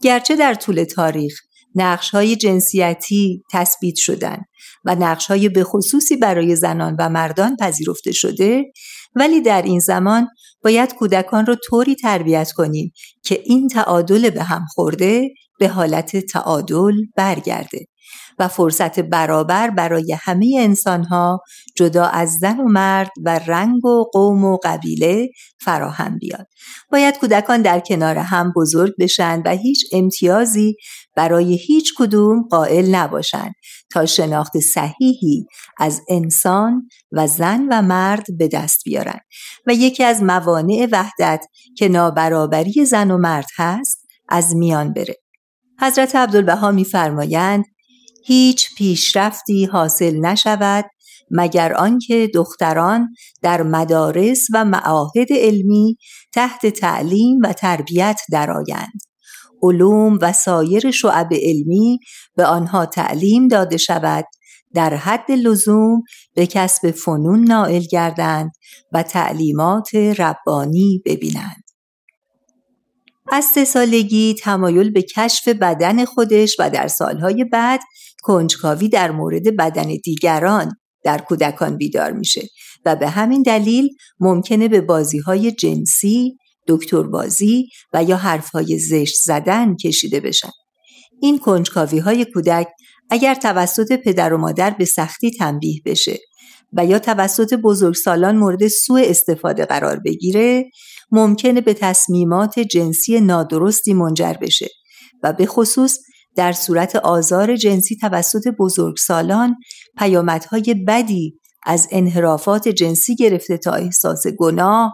گرچه 0.01 0.35
در 0.35 0.53
طول 0.53 0.83
تاریخ 0.83 1.39
نقش 1.75 2.09
های 2.09 2.35
جنسیتی 2.35 3.43
تثبیت 3.51 3.95
شدن 3.95 4.37
و 4.85 4.95
نقش 4.95 5.27
های 5.27 5.49
بخصوصی 5.49 6.17
برای 6.17 6.55
زنان 6.55 6.95
و 6.99 7.09
مردان 7.09 7.55
پذیرفته 7.55 8.11
شده 8.11 8.63
ولی 9.15 9.41
در 9.41 9.61
این 9.61 9.79
زمان 9.79 10.27
باید 10.63 10.93
کودکان 10.93 11.45
رو 11.45 11.55
طوری 11.55 11.95
تربیت 11.95 12.51
کنیم 12.51 12.91
که 13.23 13.41
این 13.45 13.67
تعادل 13.67 14.29
به 14.29 14.43
هم 14.43 14.65
خورده 14.75 15.29
به 15.59 15.67
حالت 15.67 16.17
تعادل 16.17 16.93
برگرده 17.15 17.85
و 18.39 18.47
فرصت 18.47 18.99
برابر 18.99 19.69
برای 19.69 20.17
همه 20.21 20.55
انسانها 20.59 21.41
جدا 21.77 22.05
از 22.05 22.37
زن 22.37 22.59
و 22.59 22.63
مرد 22.63 23.11
و 23.25 23.39
رنگ 23.39 23.85
و 23.85 24.03
قوم 24.13 24.45
و 24.45 24.57
قبیله 24.63 25.29
فراهم 25.61 26.17
بیاد. 26.17 26.47
باید 26.91 27.17
کودکان 27.17 27.61
در 27.61 27.79
کنار 27.79 28.17
هم 28.17 28.53
بزرگ 28.55 28.93
بشن 28.99 29.41
و 29.45 29.49
هیچ 29.49 29.85
امتیازی 29.93 30.75
برای 31.15 31.53
هیچ 31.53 31.93
کدوم 31.97 32.47
قائل 32.49 32.95
نباشند 32.95 33.53
تا 33.91 34.05
شناخت 34.05 34.59
صحیحی 34.59 35.45
از 35.77 36.01
انسان 36.09 36.89
و 37.11 37.27
زن 37.27 37.67
و 37.71 37.81
مرد 37.81 38.25
به 38.37 38.47
دست 38.47 38.83
بیارن 38.85 39.19
و 39.67 39.73
یکی 39.73 40.03
از 40.03 40.23
موانع 40.23 40.87
وحدت 40.91 41.45
که 41.77 41.89
نابرابری 41.89 42.85
زن 42.85 43.11
و 43.11 43.17
مرد 43.17 43.47
هست 43.57 44.07
از 44.29 44.55
میان 44.55 44.93
بره. 44.93 45.15
حضرت 45.81 46.15
عبدالبها 46.15 46.71
میفرمایند 46.71 47.65
هیچ 48.25 48.75
پیشرفتی 48.77 49.65
حاصل 49.65 50.15
نشود 50.15 50.85
مگر 51.31 51.73
آنکه 51.73 52.31
دختران 52.33 53.13
در 53.41 53.63
مدارس 53.63 54.47
و 54.53 54.65
معاهد 54.65 55.27
علمی 55.31 55.97
تحت 56.33 56.65
تعلیم 56.65 57.39
و 57.43 57.53
تربیت 57.53 58.21
درآیند 58.31 59.10
علوم 59.61 60.17
و 60.21 60.33
سایر 60.33 60.91
شعب 60.91 61.29
علمی 61.33 61.99
به 62.35 62.45
آنها 62.45 62.85
تعلیم 62.85 63.47
داده 63.47 63.77
شود 63.77 64.25
در 64.73 64.95
حد 64.95 65.31
لزوم 65.31 66.03
به 66.33 66.47
کسب 66.47 66.91
فنون 66.91 67.43
نائل 67.43 67.81
گردند 67.91 68.51
و 68.91 69.03
تعلیمات 69.03 69.95
ربانی 69.95 71.01
ببینند. 71.05 71.63
از 73.31 73.45
سه 73.45 73.65
سالگی 73.65 74.35
تمایل 74.39 74.91
به 74.91 75.01
کشف 75.01 75.47
بدن 75.47 76.05
خودش 76.05 76.55
و 76.59 76.69
در 76.69 76.87
سالهای 76.87 77.43
بعد 77.43 77.79
کنجکاوی 78.23 78.89
در 78.89 79.11
مورد 79.11 79.55
بدن 79.55 79.87
دیگران 80.03 80.75
در 81.03 81.17
کودکان 81.17 81.77
بیدار 81.77 82.11
میشه 82.11 82.47
و 82.85 82.95
به 82.95 83.09
همین 83.09 83.41
دلیل 83.41 83.89
ممکنه 84.19 84.67
به 84.67 84.81
بازی 84.81 85.19
های 85.19 85.51
جنسی، 85.51 86.37
دکتر 86.67 87.03
بازی 87.03 87.69
و 87.93 88.03
یا 88.03 88.17
حرف 88.17 88.49
های 88.49 88.79
زشت 88.79 89.15
زدن 89.23 89.75
کشیده 89.75 90.19
بشن. 90.19 90.51
این 91.21 91.37
کنجکاوی 91.37 91.99
های 91.99 92.25
کودک 92.25 92.67
اگر 93.09 93.35
توسط 93.35 93.91
پدر 93.91 94.33
و 94.33 94.37
مادر 94.37 94.69
به 94.69 94.85
سختی 94.85 95.31
تنبیه 95.31 95.81
بشه 95.85 96.19
و 96.73 96.85
یا 96.85 96.99
توسط 96.99 97.53
بزرگسالان 97.53 98.37
مورد 98.37 98.67
سوء 98.67 99.01
استفاده 99.05 99.65
قرار 99.65 99.99
بگیره 99.99 100.69
ممکنه 101.11 101.61
به 101.61 101.73
تصمیمات 101.73 102.59
جنسی 102.59 103.19
نادرستی 103.19 103.93
منجر 103.93 104.33
بشه 104.33 104.67
و 105.23 105.33
به 105.33 105.45
خصوص 105.45 105.99
در 106.35 106.53
صورت 106.53 106.95
آزار 106.95 107.55
جنسی 107.55 107.95
توسط 107.95 108.47
بزرگسالان 108.59 109.55
پیامدهای 109.97 110.75
بدی 110.87 111.39
از 111.63 111.87
انحرافات 111.91 112.67
جنسی 112.67 113.15
گرفته 113.15 113.57
تا 113.57 113.71
احساس 113.71 114.27
گناه، 114.27 114.93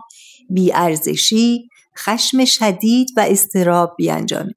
بیارزشی، 0.49 1.69
خشم 1.97 2.45
شدید 2.45 3.07
و 3.17 3.19
استراب 3.19 3.93
بیانجامه. 3.97 4.53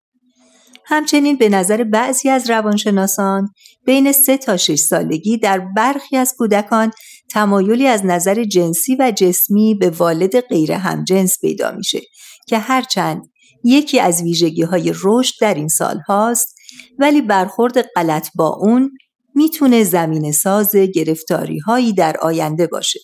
همچنین 0.85 1.37
به 1.37 1.49
نظر 1.49 1.85
بعضی 1.85 2.29
از 2.29 2.51
روانشناسان 2.51 3.49
بین 3.87 4.13
سه 4.13 4.37
تا 4.37 4.57
شش 4.57 4.79
سالگی 4.79 5.39
در 5.39 5.59
برخی 5.77 6.17
از 6.17 6.35
کودکان 6.39 6.91
تمایلی 7.31 7.87
از 7.87 8.07
نظر 8.07 8.45
جنسی 8.45 8.97
و 8.97 9.13
جسمی 9.17 9.75
به 9.75 9.91
والد 9.91 10.41
غیر 10.41 10.73
همجنس 10.73 11.39
پیدا 11.41 11.71
میشه 11.71 12.01
که 12.47 12.59
هرچند 12.59 13.23
یکی 13.65 14.01
از 14.01 14.23
ویژگی 14.23 14.63
های 14.63 14.93
رشد 15.05 15.35
در 15.41 15.55
این 15.55 15.69
سال 15.69 15.99
هاست 15.99 16.57
ولی 16.99 17.23
برخورد 17.23 17.83
غلط 17.83 18.29
با 18.35 18.49
اون 18.49 18.91
می‌تونه 19.35 19.85
زمین 19.85 20.33
ساز 20.33 20.77
گرفتاری 20.77 21.59
هایی 21.59 21.93
در 21.93 22.17
آینده 22.17 22.67
باشه. 22.67 23.01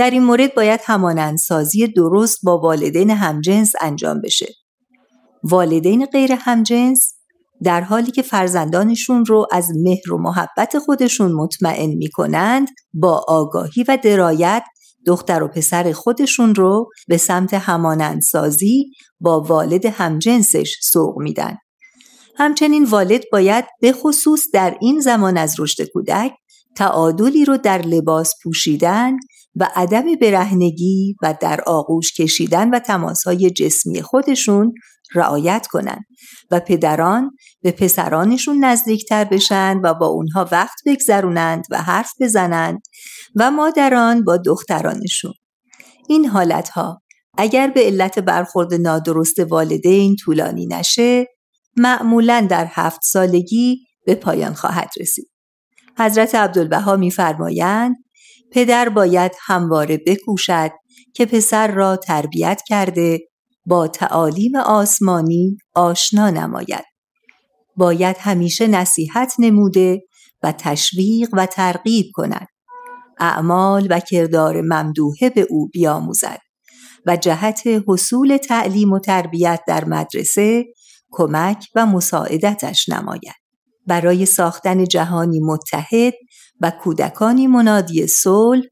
در 0.00 0.10
این 0.10 0.24
مورد 0.24 0.54
باید 0.54 0.80
همانندسازی 0.84 1.86
درست 1.86 2.38
با 2.42 2.58
والدین 2.58 3.10
همجنس 3.10 3.72
انجام 3.80 4.20
بشه. 4.20 4.54
والدین 5.42 6.06
غیر 6.06 6.32
همجنس 6.32 7.14
در 7.62 7.80
حالی 7.80 8.10
که 8.10 8.22
فرزندانشون 8.22 9.24
رو 9.24 9.46
از 9.52 9.70
مهر 9.76 10.12
و 10.12 10.18
محبت 10.18 10.78
خودشون 10.78 11.32
مطمئن 11.32 11.90
می‌کنند 11.90 12.68
با 12.94 13.24
آگاهی 13.28 13.84
و 13.88 13.98
درایت 14.02 14.62
دختر 15.06 15.42
و 15.42 15.48
پسر 15.48 15.92
خودشون 15.92 16.54
رو 16.54 16.90
به 17.08 17.16
سمت 17.16 17.54
همانندسازی 17.54 18.90
با 19.20 19.40
والد 19.40 19.86
همجنسش 19.86 20.76
سوق 20.82 21.18
میدن. 21.18 21.56
همچنین 22.36 22.84
والد 22.84 23.24
باید 23.32 23.64
به 23.80 23.92
خصوص 23.92 24.46
در 24.52 24.76
این 24.80 25.00
زمان 25.00 25.36
از 25.36 25.60
رشد 25.60 25.88
کودک 25.92 26.32
تعادلی 26.76 27.44
رو 27.44 27.56
در 27.56 27.82
لباس 27.82 28.32
پوشیدن 28.42 29.16
و 29.56 29.68
عدم 29.74 30.14
برهنگی 30.20 31.16
و 31.22 31.34
در 31.40 31.60
آغوش 31.66 32.12
کشیدن 32.12 32.70
و 32.70 32.78
تماسهای 32.78 33.50
جسمی 33.50 34.02
خودشون 34.02 34.74
رعایت 35.14 35.66
کنند 35.66 36.04
و 36.50 36.60
پدران 36.60 37.30
به 37.62 37.70
پسرانشون 37.70 38.64
نزدیکتر 38.64 39.24
بشن 39.24 39.80
و 39.84 39.94
با 39.94 40.06
اونها 40.06 40.48
وقت 40.52 40.78
بگذرونند 40.86 41.64
و 41.70 41.82
حرف 41.82 42.12
بزنند 42.20 42.82
و 43.36 43.50
مادران 43.50 44.24
با 44.24 44.36
دخترانشون. 44.36 45.32
این 46.08 46.26
حالتها 46.26 47.02
اگر 47.38 47.68
به 47.68 47.80
علت 47.80 48.18
برخورد 48.18 48.74
نادرست 48.74 49.38
والدین 49.38 50.16
طولانی 50.16 50.66
نشه 50.66 51.26
معمولا 51.76 52.46
در 52.50 52.66
هفت 52.70 53.00
سالگی 53.02 53.86
به 54.06 54.14
پایان 54.14 54.54
خواهد 54.54 54.90
رسید. 55.00 55.30
حضرت 55.98 56.34
عبدالبها 56.34 56.96
میفرمایند 56.96 57.96
پدر 58.52 58.88
باید 58.88 59.32
همواره 59.46 60.00
بکوشد 60.06 60.70
که 61.14 61.26
پسر 61.26 61.70
را 61.70 61.96
تربیت 61.96 62.62
کرده 62.66 63.20
با 63.66 63.88
تعالیم 63.88 64.56
آسمانی 64.56 65.58
آشنا 65.74 66.30
نماید. 66.30 66.84
باید 67.76 68.16
همیشه 68.18 68.66
نصیحت 68.66 69.34
نموده 69.38 70.00
و 70.42 70.52
تشویق 70.52 71.28
و 71.32 71.46
ترغیب 71.46 72.06
کند. 72.14 72.46
اعمال 73.18 73.86
و 73.90 74.00
کردار 74.00 74.60
ممدوحه 74.60 75.30
به 75.30 75.46
او 75.50 75.68
بیاموزد 75.68 76.38
و 77.06 77.16
جهت 77.16 77.62
حصول 77.88 78.36
تعلیم 78.36 78.92
و 78.92 78.98
تربیت 78.98 79.60
در 79.66 79.84
مدرسه 79.84 80.64
کمک 81.10 81.66
و 81.74 81.86
مساعدتش 81.86 82.88
نماید. 82.88 83.34
برای 83.86 84.26
ساختن 84.26 84.84
جهانی 84.84 85.40
متحد 85.40 86.14
و 86.60 86.70
کودکانی 86.70 87.46
منادی 87.46 88.06
صلح 88.06 88.62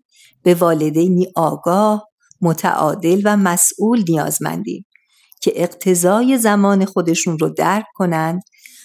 به 0.43 0.55
والدینی 0.55 1.26
آگاه، 1.36 2.09
متعادل 2.41 3.22
و 3.24 3.36
مسئول 3.36 4.05
نیازمندیم 4.09 4.84
که 5.41 5.53
اقتضای 5.57 6.39
زمان 6.39 6.84
خودشون 6.84 7.39
رو 7.39 7.49
درک 7.49 7.86
کنند 7.95 8.43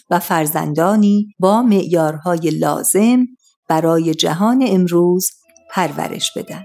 و 0.09 0.19
فرزندانی 0.19 1.27
با 1.39 1.61
معیارهای 1.61 2.49
لازم 2.49 3.25
برای 3.69 4.13
جهان 4.13 4.65
امروز 4.67 5.27
پرورش 5.71 6.31
بدن. 6.35 6.63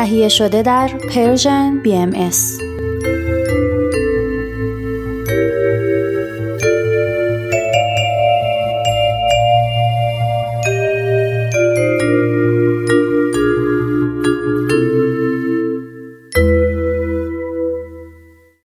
تهیه 0.00 0.28
شده 0.28 0.62
در 0.62 0.88
Persian 1.14 1.82
BMS 1.84 2.62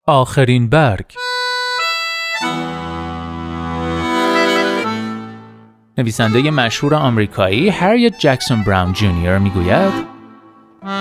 آخرین 0.07 0.69
برگ. 0.69 1.15
نویسنده 5.99 6.51
مشهور 6.51 6.95
آمریکایی 6.95 7.69
هریت 7.69 8.19
جکسون 8.19 8.63
براون 8.63 8.93
جونیور 8.93 9.39
می‌گوید 9.39 10.20
نگو 10.85 10.93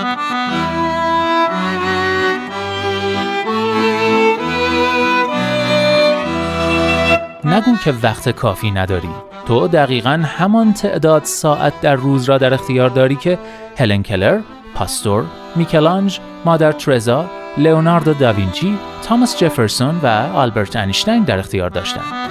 که 7.84 7.94
وقت 8.02 8.28
کافی 8.28 8.70
نداری 8.70 9.08
تو 9.46 9.68
دقیقا 9.68 10.22
همان 10.26 10.72
تعداد 10.72 11.24
ساعت 11.24 11.80
در 11.80 11.94
روز 11.94 12.24
را 12.24 12.38
در 12.38 12.54
اختیار 12.54 12.88
داری 12.88 13.16
که 13.16 13.38
هلن 13.76 14.02
کلر، 14.02 14.40
پاستور، 14.74 15.24
میکلانج، 15.56 16.20
مادر 16.44 16.72
ترزا، 16.72 17.30
لئوناردو 17.58 18.14
داوینچی، 18.14 18.78
تاماس 19.02 19.38
جفرسون 19.38 20.00
و 20.02 20.06
آلبرت 20.34 20.76
انیشتین 20.76 21.22
در 21.22 21.38
اختیار 21.38 21.70
داشتند. 21.70 22.30